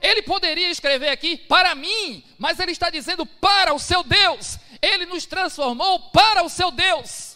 Ele 0.00 0.22
poderia 0.22 0.70
escrever 0.70 1.08
aqui 1.08 1.36
para 1.36 1.74
mim, 1.74 2.24
mas 2.38 2.58
ele 2.58 2.72
está 2.72 2.88
dizendo 2.88 3.26
para 3.26 3.74
o 3.74 3.78
seu 3.78 4.02
Deus. 4.02 4.58
Ele 4.80 5.04
nos 5.06 5.26
transformou 5.26 6.10
para 6.10 6.42
o 6.42 6.48
seu 6.48 6.70
Deus. 6.70 7.29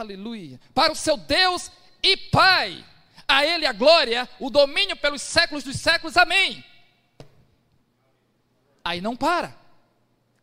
Aleluia, 0.00 0.60
para 0.74 0.92
o 0.92 0.96
seu 0.96 1.16
Deus 1.16 1.70
e 2.02 2.16
Pai. 2.16 2.84
A 3.26 3.46
Ele 3.46 3.66
a 3.66 3.72
glória, 3.72 4.28
o 4.38 4.50
domínio 4.50 4.96
pelos 4.96 5.22
séculos 5.22 5.64
dos 5.64 5.76
séculos, 5.76 6.16
amém. 6.16 6.64
Aí 8.84 9.00
não 9.00 9.16
para. 9.16 9.56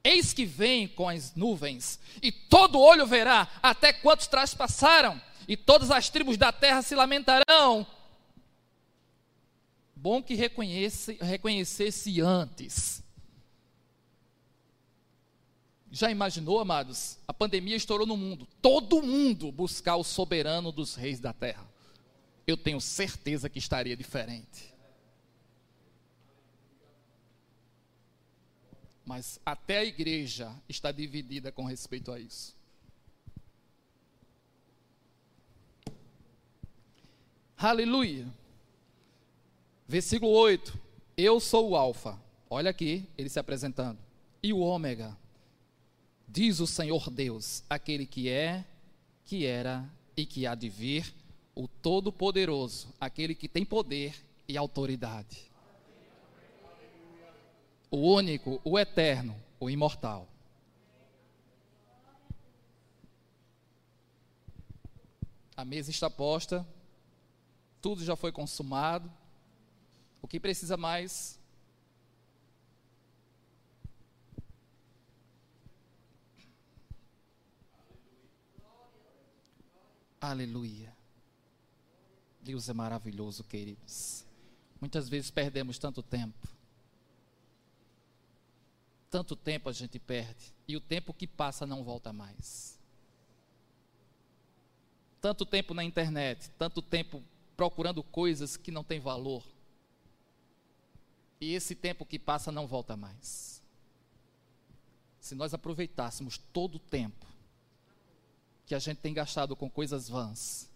Eis 0.03 0.33
que 0.33 0.45
vem 0.45 0.87
com 0.87 1.09
as 1.09 1.35
nuvens, 1.35 1.99
e 2.21 2.31
todo 2.31 2.79
olho 2.79 3.05
verá 3.05 3.47
até 3.61 3.91
quantos 3.91 4.27
traspassaram, 4.27 5.21
e 5.47 5.57
todas 5.57 5.91
as 5.91 6.09
tribos 6.09 6.37
da 6.37 6.51
terra 6.51 6.81
se 6.81 6.95
lamentarão. 6.95 7.85
Bom 9.95 10.23
que 10.23 10.33
reconhece, 10.35 11.17
reconhecesse 11.21 12.21
antes 12.21 13.03
já 15.91 16.11
imaginou, 16.11 16.59
amados? 16.59 17.17
A 17.27 17.33
pandemia 17.33 17.75
estourou 17.75 18.05
no 18.05 18.15
mundo. 18.15 18.47
Todo 18.61 19.01
mundo 19.01 19.51
buscar 19.51 19.95
o 19.95 20.03
soberano 20.03 20.71
dos 20.71 20.95
reis 20.95 21.19
da 21.19 21.33
terra. 21.33 21.67
Eu 22.45 22.55
tenho 22.55 22.79
certeza 22.79 23.49
que 23.49 23.59
estaria 23.59 23.97
diferente. 23.97 24.73
Mas 29.03 29.39
até 29.43 29.79
a 29.79 29.83
igreja 29.83 30.55
está 30.67 30.91
dividida 30.91 31.51
com 31.51 31.65
respeito 31.65 32.11
a 32.11 32.19
isso. 32.19 32.55
Aleluia. 37.57 38.27
Versículo 39.87 40.31
8. 40.31 40.79
Eu 41.17 41.39
sou 41.39 41.71
o 41.71 41.75
Alfa. 41.75 42.19
Olha 42.47 42.69
aqui, 42.69 43.03
ele 43.17 43.27
se 43.27 43.39
apresentando. 43.39 43.97
E 44.41 44.53
o 44.53 44.59
Ômega 44.59 45.17
Diz 46.31 46.59
o 46.59 46.67
Senhor 46.67 47.09
Deus, 47.09 47.63
aquele 47.67 48.05
que 48.05 48.29
é, 48.29 48.63
que 49.25 49.47
era 49.47 49.89
e 50.15 50.27
que 50.27 50.45
há 50.45 50.53
de 50.53 50.69
vir, 50.69 51.11
o 51.55 51.67
Todo-Poderoso, 51.67 52.93
aquele 53.01 53.33
que 53.33 53.49
tem 53.49 53.65
poder 53.65 54.15
e 54.47 54.55
autoridade. 54.55 55.49
O 57.89 57.97
único, 57.97 58.61
o 58.63 58.77
eterno, 58.77 59.35
o 59.59 59.71
imortal. 59.71 60.27
A 65.57 65.65
mesa 65.65 65.89
está 65.89 66.11
posta, 66.11 66.65
tudo 67.81 68.03
já 68.03 68.15
foi 68.15 68.31
consumado. 68.31 69.11
O 70.21 70.27
que 70.27 70.39
precisa 70.39 70.77
mais? 70.77 71.38
Aleluia. 80.21 80.95
Deus 82.41 82.69
é 82.69 82.73
maravilhoso, 82.73 83.43
queridos. 83.43 84.25
Muitas 84.79 85.09
vezes 85.09 85.29
perdemos 85.29 85.77
tanto 85.77 86.01
tempo. 86.01 86.47
Tanto 89.09 89.35
tempo 89.35 89.69
a 89.69 89.73
gente 89.73 89.99
perde. 89.99 90.53
E 90.67 90.77
o 90.77 90.81
tempo 90.81 91.13
que 91.13 91.27
passa 91.27 91.65
não 91.65 91.83
volta 91.83 92.13
mais 92.13 92.79
tanto 95.21 95.45
tempo 95.45 95.73
na 95.73 95.83
internet, 95.83 96.49
tanto 96.57 96.81
tempo 96.81 97.21
procurando 97.55 98.01
coisas 98.01 98.55
que 98.55 98.71
não 98.71 98.83
têm 98.83 98.99
valor. 98.99 99.43
E 101.41 101.53
esse 101.53 101.75
tempo 101.75 102.05
que 102.05 102.19
passa 102.19 102.51
não 102.51 102.67
volta 102.67 102.95
mais. 102.95 103.61
Se 105.19 105.35
nós 105.35 105.53
aproveitássemos 105.53 106.37
todo 106.37 106.75
o 106.75 106.79
tempo 106.79 107.25
que 108.69 108.75
a 108.75 108.79
gente 108.79 108.99
tem 108.99 109.13
gastado 109.13 109.55
com 109.55 109.67
coisas 109.69 110.07
vãs 110.07 110.69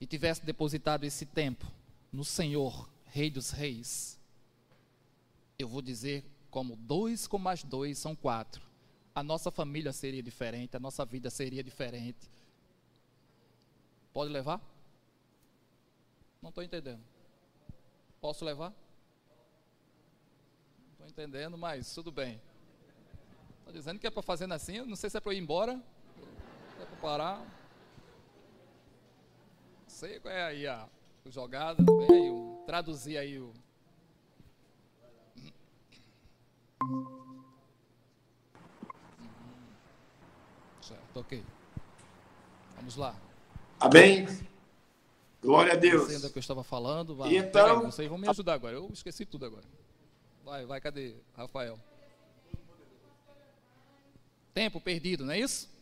e 0.00 0.06
tivesse 0.06 0.44
depositado 0.44 1.04
esse 1.04 1.26
tempo 1.26 1.70
no 2.10 2.24
Senhor, 2.24 2.88
Rei 3.04 3.30
dos 3.30 3.50
Reis, 3.50 4.18
eu 5.58 5.68
vou 5.68 5.82
dizer 5.82 6.24
como 6.50 6.74
dois 6.74 7.26
com 7.26 7.38
mais 7.38 7.62
dois 7.62 7.98
são 7.98 8.16
quatro. 8.16 8.62
A 9.14 9.22
nossa 9.22 9.50
família 9.50 9.92
seria 9.92 10.22
diferente, 10.22 10.76
a 10.76 10.80
nossa 10.80 11.04
vida 11.04 11.30
seria 11.30 11.62
diferente, 11.62 12.30
Pode 14.14 14.30
levar? 14.30 14.60
Não 16.40 16.50
estou 16.50 16.62
entendendo. 16.62 17.02
Posso 18.20 18.44
levar? 18.44 18.72
Não 20.86 21.08
estou 21.08 21.08
entendendo, 21.08 21.58
mas 21.58 21.92
tudo 21.92 22.12
bem. 22.12 22.40
Está 23.58 23.72
dizendo 23.72 23.98
que 23.98 24.06
é 24.06 24.10
para 24.10 24.22
fazer 24.22 24.50
assim? 24.52 24.80
Não 24.82 24.94
sei 24.94 25.10
se 25.10 25.16
é 25.16 25.20
para 25.20 25.34
ir 25.34 25.38
embora. 25.38 25.82
É 26.92 26.96
para. 27.00 27.36
Não 27.36 27.46
sei 29.86 30.20
qual 30.20 30.34
é 30.34 30.44
aí 30.44 30.66
a, 30.66 30.86
jogada. 31.26 31.82
Vem 31.82 32.10
aí, 32.10 32.66
traduzir 32.66 33.16
aí 33.16 33.38
o. 33.38 33.52
Certo, 40.80 41.20
ok. 41.20 41.42
Vamos 42.76 42.96
lá. 42.96 43.16
Amém? 43.80 44.26
Glória 45.40 45.72
a 45.72 45.76
Deus. 45.76 46.10
Sei 46.10 46.30
que 46.30 46.38
eu 46.38 46.40
estava 46.40 46.62
falando. 46.62 47.16
Vai. 47.16 47.36
Então, 47.36 47.80
aí, 47.80 47.86
vocês 47.86 48.08
vão 48.08 48.18
me 48.18 48.28
ajudar 48.28 48.54
agora. 48.54 48.76
Eu 48.76 48.90
esqueci 48.92 49.24
tudo 49.24 49.46
agora. 49.46 49.64
Vai, 50.44 50.66
vai, 50.66 50.80
cadê 50.80 51.14
Rafael? 51.34 51.78
Tempo 54.52 54.80
perdido, 54.80 55.24
não 55.24 55.32
é 55.32 55.40
isso? 55.40 55.73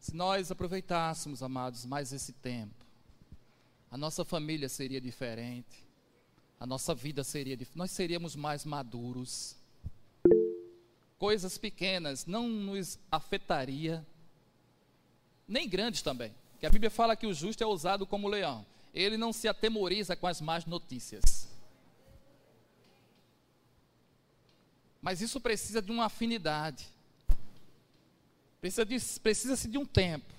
Se 0.00 0.16
nós 0.16 0.50
aproveitássemos, 0.50 1.42
amados, 1.42 1.84
mais 1.84 2.10
esse 2.10 2.32
tempo, 2.32 2.86
a 3.90 3.98
nossa 3.98 4.24
família 4.24 4.66
seria 4.66 4.98
diferente, 4.98 5.84
a 6.58 6.66
nossa 6.66 6.94
vida 6.94 7.22
seria 7.22 7.54
diferente, 7.54 7.76
nós 7.76 7.90
seríamos 7.90 8.34
mais 8.34 8.64
maduros. 8.64 9.56
Coisas 11.18 11.58
pequenas 11.58 12.24
não 12.24 12.48
nos 12.48 12.98
afetaria, 13.12 14.04
nem 15.46 15.68
grandes 15.68 16.00
também. 16.00 16.34
Que 16.58 16.64
a 16.64 16.70
Bíblia 16.70 16.90
fala 16.90 17.14
que 17.14 17.26
o 17.26 17.34
justo 17.34 17.62
é 17.62 17.66
usado 17.66 18.06
como 18.06 18.26
leão. 18.26 18.64
Ele 18.94 19.18
não 19.18 19.34
se 19.34 19.48
atemoriza 19.48 20.16
com 20.16 20.26
as 20.26 20.40
más 20.40 20.64
notícias. 20.64 21.46
Mas 25.02 25.20
isso 25.20 25.40
precisa 25.40 25.82
de 25.82 25.90
uma 25.90 26.06
afinidade. 26.06 26.88
Precisa-se 28.60 29.14
de, 29.14 29.20
precisa 29.20 29.68
de 29.68 29.78
um 29.78 29.86
tempo 29.86 30.34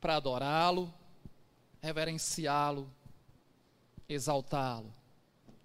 para 0.00 0.16
adorá-lo, 0.16 0.92
reverenciá-lo, 1.82 2.90
exaltá-lo, 4.08 4.92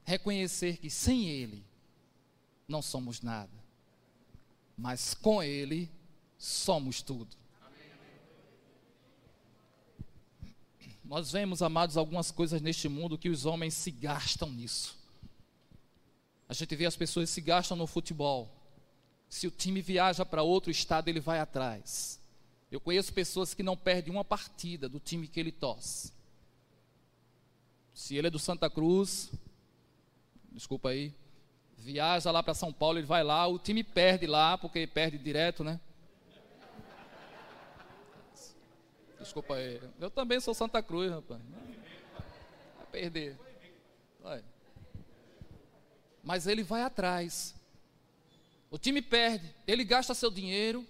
reconhecer 0.03 0.77
que 0.77 0.89
sem 0.89 1.29
Ele 1.29 1.63
não 2.67 2.81
somos 2.81 3.21
nada, 3.21 3.51
mas 4.77 5.13
com 5.13 5.41
Ele 5.41 5.89
somos 6.37 7.01
tudo. 7.01 7.37
Nós 11.03 11.31
vemos, 11.31 11.61
amados, 11.61 11.95
algumas 11.95 12.31
coisas 12.31 12.61
neste 12.61 12.87
mundo 12.87 13.17
que 13.17 13.29
os 13.29 13.45
homens 13.45 13.73
se 13.73 13.91
gastam 13.91 14.49
nisso. 14.49 14.97
A 16.47 16.53
gente 16.53 16.75
vê 16.75 16.85
as 16.85 16.95
pessoas 16.95 17.29
se 17.29 17.41
gastam 17.41 17.77
no 17.77 17.85
futebol. 17.85 18.62
Se 19.33 19.47
o 19.47 19.51
time 19.51 19.81
viaja 19.81 20.23
para 20.23 20.43
outro 20.43 20.69
estado, 20.69 21.07
ele 21.07 21.19
vai 21.19 21.39
atrás. 21.39 22.21
Eu 22.71 22.79
conheço 22.79 23.11
pessoas 23.11 23.51
que 23.51 23.63
não 23.63 23.75
perdem 23.75 24.13
uma 24.13 24.23
partida 24.23 24.87
do 24.87 24.99
time 24.99 25.27
que 25.27 25.39
ele 25.39 25.51
torce. 25.51 26.13
Se 27.95 28.15
ele 28.15 28.27
é 28.27 28.29
do 28.29 28.37
Santa 28.37 28.69
Cruz, 28.69 29.31
desculpa 30.51 30.89
aí, 30.89 31.11
viaja 31.75 32.29
lá 32.29 32.43
para 32.43 32.53
São 32.53 32.71
Paulo, 32.71 32.99
ele 32.99 33.07
vai 33.07 33.23
lá, 33.23 33.47
o 33.47 33.57
time 33.57 33.83
perde 33.83 34.27
lá, 34.27 34.55
porque 34.55 34.85
perde 34.85 35.17
direto, 35.17 35.63
né? 35.63 35.79
Desculpa 39.19 39.55
aí. 39.55 39.81
Eu 39.99 40.11
também 40.11 40.39
sou 40.39 40.53
Santa 40.53 40.83
Cruz, 40.83 41.11
rapaz. 41.11 41.41
Vai 42.77 42.85
perder. 42.91 43.35
Vai. 44.21 44.43
Mas 46.23 46.45
ele 46.45 46.61
vai 46.61 46.83
atrás. 46.83 47.55
O 48.73 48.77
time 48.79 49.03
perde, 49.03 49.53
ele 49.67 49.83
gasta 49.83 50.15
seu 50.15 50.31
dinheiro. 50.31 50.83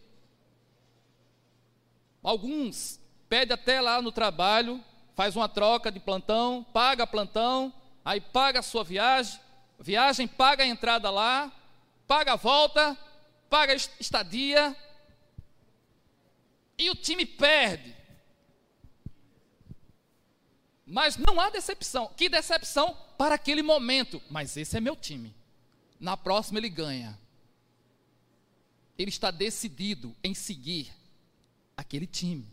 Alguns 2.24 2.98
pede 3.28 3.52
até 3.52 3.82
lá 3.82 4.02
no 4.02 4.10
trabalho, 4.10 4.82
faz 5.16 5.36
uma 5.36 5.50
troca 5.50 5.92
de 5.92 6.00
plantão, 6.00 6.64
paga 6.72 7.06
plantão, 7.06 7.74
aí 8.06 8.22
paga 8.22 8.60
a 8.60 8.64
sua 8.64 8.86
viagem, 8.86 9.38
viagem 9.78 10.30
paga 10.30 10.64
a 10.64 10.66
entrada 10.66 11.10
lá, 11.10 11.52
paga 12.08 12.32
a 12.32 12.36
volta, 12.38 12.98
paga 13.50 13.74
a 13.74 13.76
estadia. 13.76 14.74
E 16.78 16.90
o 16.90 16.96
time 16.96 17.26
perde. 17.26 17.94
Mas 20.86 21.18
não 21.18 21.38
há 21.38 21.50
decepção. 21.50 22.14
Que 22.16 22.30
decepção 22.30 22.98
para 23.18 23.36
aquele 23.36 23.62
momento. 23.62 24.22
Mas 24.30 24.56
esse 24.56 24.78
é 24.78 24.80
meu 24.80 24.96
time. 24.96 25.36
Na 26.00 26.16
próxima 26.16 26.60
ele 26.60 26.70
ganha. 26.70 27.22
Ele 28.98 29.10
está 29.10 29.32
decidido 29.32 30.16
em 30.24 30.34
seguir 30.34 30.92
aquele 31.76 32.06
time. 32.06 32.48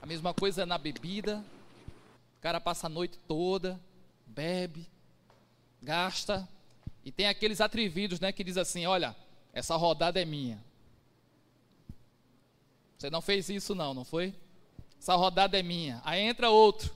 A 0.00 0.06
mesma 0.06 0.32
coisa 0.32 0.64
na 0.64 0.78
bebida. 0.78 1.44
O 2.38 2.40
cara 2.40 2.60
passa 2.60 2.86
a 2.86 2.90
noite 2.90 3.18
toda, 3.26 3.80
bebe, 4.24 4.86
gasta. 5.82 6.48
E 7.04 7.10
tem 7.10 7.26
aqueles 7.26 7.60
atrevidos, 7.60 8.20
né, 8.20 8.30
que 8.30 8.44
diz 8.44 8.56
assim: 8.56 8.86
"Olha, 8.86 9.16
essa 9.52 9.74
rodada 9.74 10.20
é 10.20 10.24
minha". 10.24 10.62
Você 12.96 13.10
não 13.10 13.20
fez 13.20 13.48
isso 13.48 13.74
não, 13.74 13.92
não 13.92 14.04
foi? 14.04 14.34
Essa 14.98 15.14
rodada 15.16 15.58
é 15.58 15.62
minha. 15.62 16.00
Aí 16.04 16.20
entra 16.20 16.50
outro. 16.50 16.94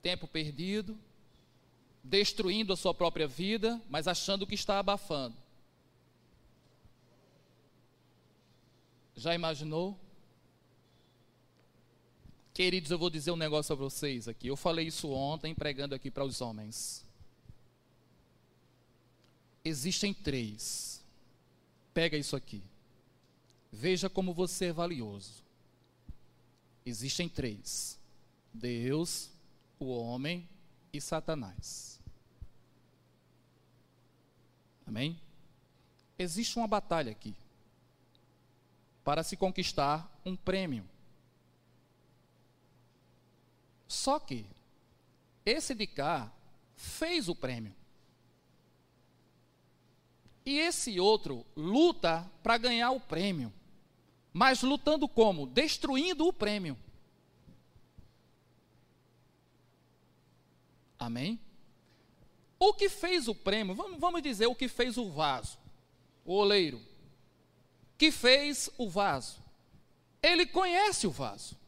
Tempo 0.00 0.26
perdido, 0.26 0.98
destruindo 2.02 2.72
a 2.72 2.76
sua 2.76 2.94
própria 2.94 3.26
vida, 3.26 3.80
mas 3.88 4.08
achando 4.08 4.46
que 4.46 4.54
está 4.54 4.78
abafando. 4.78 5.36
Já 9.16 9.34
imaginou? 9.34 9.98
Queridos, 12.54 12.90
eu 12.90 12.98
vou 12.98 13.10
dizer 13.10 13.30
um 13.30 13.36
negócio 13.36 13.72
a 13.72 13.76
vocês 13.76 14.26
aqui. 14.26 14.48
Eu 14.48 14.56
falei 14.56 14.86
isso 14.86 15.10
ontem, 15.10 15.54
pregando 15.54 15.94
aqui 15.94 16.10
para 16.10 16.24
os 16.24 16.40
homens. 16.40 17.06
Existem 19.64 20.12
três. 20.12 21.02
Pega 21.92 22.16
isso 22.16 22.34
aqui. 22.34 22.62
Veja 23.70 24.08
como 24.08 24.34
você 24.34 24.66
é 24.66 24.72
valioso. 24.72 25.44
Existem 26.84 27.28
três: 27.28 27.98
Deus, 28.52 29.30
o 29.78 29.86
homem 29.86 30.48
e 30.92 31.00
Satanás. 31.00 32.00
Amém? 34.86 35.20
Existe 36.18 36.58
uma 36.58 36.66
batalha 36.66 37.12
aqui 37.12 37.34
para 39.04 39.22
se 39.22 39.36
conquistar 39.36 40.10
um 40.24 40.36
prêmio. 40.36 40.84
Só 43.88 44.18
que 44.18 44.46
esse 45.44 45.74
de 45.74 45.86
cá 45.86 46.30
fez 46.76 47.28
o 47.28 47.34
prêmio. 47.34 47.74
E 50.44 50.58
esse 50.58 50.98
outro 50.98 51.44
luta 51.56 52.28
para 52.42 52.58
ganhar 52.58 52.90
o 52.90 53.00
prêmio. 53.00 53.52
Mas 54.32 54.62
lutando 54.62 55.08
como? 55.08 55.46
Destruindo 55.46 56.26
o 56.26 56.32
prêmio. 56.32 56.76
Amém? 61.00 61.40
O 62.58 62.74
que 62.74 62.90
fez 62.90 63.26
o 63.26 63.34
prêmio? 63.34 63.74
Vamos, 63.74 63.98
vamos 63.98 64.22
dizer 64.22 64.46
o 64.46 64.54
que 64.54 64.68
fez 64.68 64.98
o 64.98 65.10
vaso, 65.10 65.56
o 66.26 66.34
oleiro. 66.34 66.78
Que 67.96 68.12
fez 68.12 68.68
o 68.76 68.88
vaso. 68.88 69.42
Ele 70.22 70.44
conhece 70.44 71.06
o 71.06 71.10
vaso. 71.10 71.58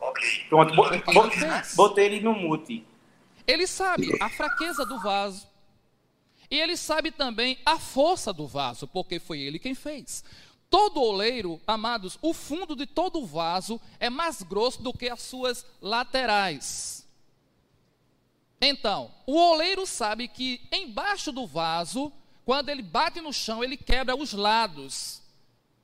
Ok. 0.00 0.46
Pronto, 0.48 0.72
botei 1.76 2.06
ele 2.06 2.20
no 2.20 2.32
mute. 2.32 2.86
Ele 3.46 3.66
sabe 3.66 4.16
a 4.22 4.30
fraqueza 4.30 4.86
do 4.86 4.98
vaso. 5.00 5.46
E 6.50 6.58
ele 6.58 6.78
sabe 6.78 7.10
também 7.10 7.58
a 7.66 7.78
força 7.78 8.32
do 8.32 8.46
vaso, 8.46 8.86
porque 8.88 9.18
foi 9.18 9.40
ele 9.40 9.58
quem 9.58 9.74
fez. 9.74 10.24
Todo 10.70 11.02
oleiro, 11.02 11.60
amados, 11.66 12.18
o 12.22 12.32
fundo 12.32 12.74
de 12.74 12.86
todo 12.86 13.26
vaso 13.26 13.78
é 14.00 14.08
mais 14.08 14.42
grosso 14.42 14.82
do 14.82 14.92
que 14.92 15.10
as 15.10 15.20
suas 15.20 15.66
laterais. 15.80 17.07
Então, 18.60 19.12
o 19.26 19.36
oleiro 19.36 19.86
sabe 19.86 20.26
que 20.26 20.60
embaixo 20.72 21.30
do 21.30 21.46
vaso, 21.46 22.12
quando 22.44 22.68
ele 22.68 22.82
bate 22.82 23.20
no 23.20 23.32
chão, 23.32 23.62
ele 23.62 23.76
quebra 23.76 24.16
os 24.16 24.32
lados. 24.32 25.22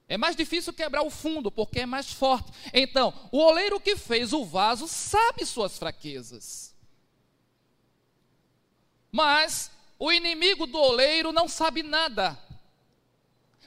É 0.09 0.19
mais 0.19 0.37
difícil 0.37 0.73
quebrar 0.73 1.03
o 1.03 1.11
fundo, 1.11 1.51
porque 1.51 1.81
é 1.81 1.87
mais 1.87 2.13
forte. 2.13 2.53
Então, 2.73 3.13
o 3.31 3.39
oleiro 3.39 3.81
que 3.81 3.97
fez 3.97 4.33
o 4.33 4.45
vaso 4.45 4.87
sabe 4.87 5.47
suas 5.47 5.79
fraquezas. 5.79 6.75
Mas 9.11 9.71
o 9.99 10.13
inimigo 10.13 10.67
do 10.67 10.79
oleiro 10.79 11.33
não 11.33 11.49
sabe 11.49 11.83
nada. 11.83 12.39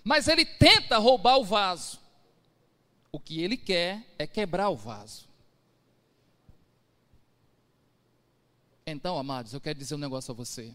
Mas 0.04 0.28
ele 0.28 0.46
tenta 0.46 0.98
roubar 0.98 1.38
o 1.38 1.46
vaso. 1.46 2.00
O 3.12 3.20
que 3.20 3.42
ele 3.42 3.58
quer 3.58 4.06
é 4.20 4.28
quebrar 4.28 4.70
o 4.70 4.76
vaso. 4.76 5.27
Então, 8.90 9.20
amados, 9.20 9.54
eu 9.54 9.60
quero 9.60 9.78
dizer 9.78 9.96
um 9.96 9.98
negócio 9.98 10.32
a 10.32 10.34
você. 10.34 10.74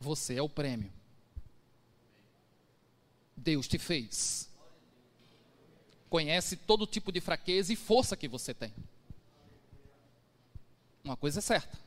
Você 0.00 0.34
é 0.34 0.42
o 0.42 0.48
prêmio. 0.48 0.92
Deus 3.36 3.68
te 3.68 3.78
fez. 3.78 4.50
Conhece 6.10 6.56
todo 6.56 6.88
tipo 6.88 7.12
de 7.12 7.20
fraqueza 7.20 7.72
e 7.72 7.76
força 7.76 8.16
que 8.16 8.26
você 8.26 8.52
tem. 8.52 8.74
Uma 11.04 11.16
coisa 11.16 11.38
é 11.38 11.42
certa. 11.42 11.78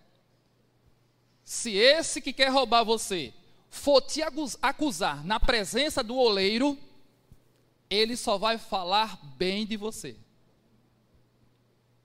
Se 1.43 1.75
esse 1.75 2.21
que 2.21 2.31
quer 2.31 2.47
roubar 2.47 2.85
você 2.85 3.33
for 3.69 4.01
te 4.01 4.21
acusar 4.61 5.25
na 5.25 5.41
presença 5.41 6.01
do 6.01 6.15
oleiro, 6.15 6.77
ele 7.89 8.15
só 8.15 8.37
vai 8.37 8.57
falar 8.57 9.19
bem 9.35 9.65
de 9.65 9.75
você. 9.75 10.15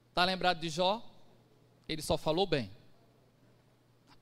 Está 0.08 0.24
lembrado 0.24 0.58
de 0.58 0.68
Jó? 0.68 1.00
Ele 1.88 2.02
só 2.02 2.18
falou 2.18 2.48
bem. 2.48 2.81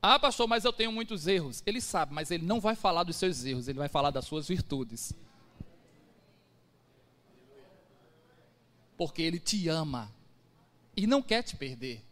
Ah, 0.03 0.19
pastor, 0.19 0.49
mas 0.49 0.65
eu 0.65 0.73
tenho 0.73 0.91
muitos 0.91 1.27
erros. 1.27 1.63
Ele 1.67 1.81
sabe, 1.81 2.15
mas 2.15 2.31
ele 2.31 2.45
não 2.47 2.61
vai 2.61 2.75
falar 2.75 3.03
dos 3.03 3.17
seus 3.17 3.45
erros, 3.45 3.69
ele 3.69 3.79
vai 3.79 3.89
falar 3.89 4.11
das 4.11 4.25
suas 4.25 4.49
virtudes. 4.49 5.13
Porque 8.97 9.21
ele 9.21 9.39
te 9.39 9.69
ama 9.69 10.11
e 10.97 11.07
não 11.07 11.21
quer 11.21 11.43
te 11.43 11.55
perder. 11.55 12.03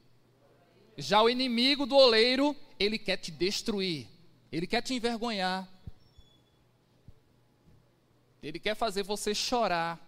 Já 0.99 1.23
o 1.23 1.31
inimigo 1.31 1.87
do 1.87 1.97
oleiro, 1.97 2.55
ele 2.79 2.99
quer 2.99 3.17
te 3.17 3.31
destruir, 3.31 4.07
ele 4.51 4.67
quer 4.67 4.83
te 4.83 4.93
envergonhar, 4.93 5.69
ele 8.43 8.59
quer 8.59 8.75
fazer 8.75 9.03
você 9.03 9.35
chorar. 9.35 9.99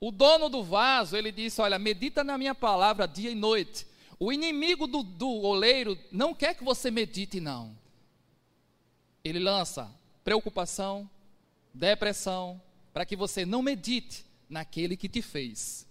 O 0.00 0.10
dono 0.10 0.48
do 0.48 0.62
vaso, 0.62 1.16
ele 1.16 1.30
disse: 1.30 1.60
Olha, 1.60 1.78
medita 1.78 2.24
na 2.24 2.38
minha 2.38 2.54
palavra 2.54 3.06
dia 3.06 3.30
e 3.30 3.34
noite 3.34 3.86
o 4.24 4.32
inimigo 4.32 4.86
do, 4.86 5.02
do 5.02 5.28
oleiro 5.28 5.98
não 6.12 6.32
quer 6.32 6.54
que 6.54 6.62
você 6.62 6.92
medite, 6.92 7.40
não. 7.40 7.76
Ele 9.24 9.40
lança 9.40 9.92
preocupação, 10.22 11.10
depressão, 11.74 12.62
para 12.92 13.04
que 13.04 13.16
você 13.16 13.44
não 13.44 13.62
medite 13.62 14.24
naquele 14.48 14.96
que 14.96 15.08
te 15.08 15.20
fez. 15.20 15.88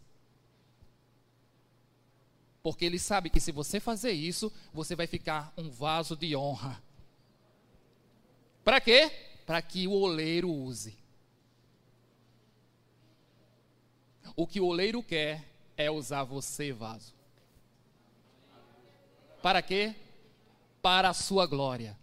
Porque 2.64 2.86
ele 2.86 2.98
sabe 2.98 3.30
que 3.30 3.42
se 3.42 3.52
você 3.52 3.82
fazer 3.82 4.14
isso, 4.14 4.50
você 4.74 4.96
vai 4.96 5.08
ficar 5.08 5.54
um 5.58 5.70
vaso 5.70 6.16
de 6.16 6.34
honra. 6.34 6.82
Para 8.64 8.80
quê? 8.80 9.12
Para 9.46 9.62
que 9.62 9.90
o 9.90 9.92
oleiro 9.92 10.50
use. 10.50 10.98
O 14.38 14.48
que 14.48 14.62
o 14.62 14.68
oleiro 14.68 15.04
quer 15.04 15.46
é 15.76 15.92
usar 15.92 16.24
você, 16.24 16.72
vaso. 16.72 17.20
Para 19.42 19.62
quê? 19.62 19.96
Para 20.82 21.10
a 21.10 21.14
sua 21.14 21.46
glória. 21.46 21.98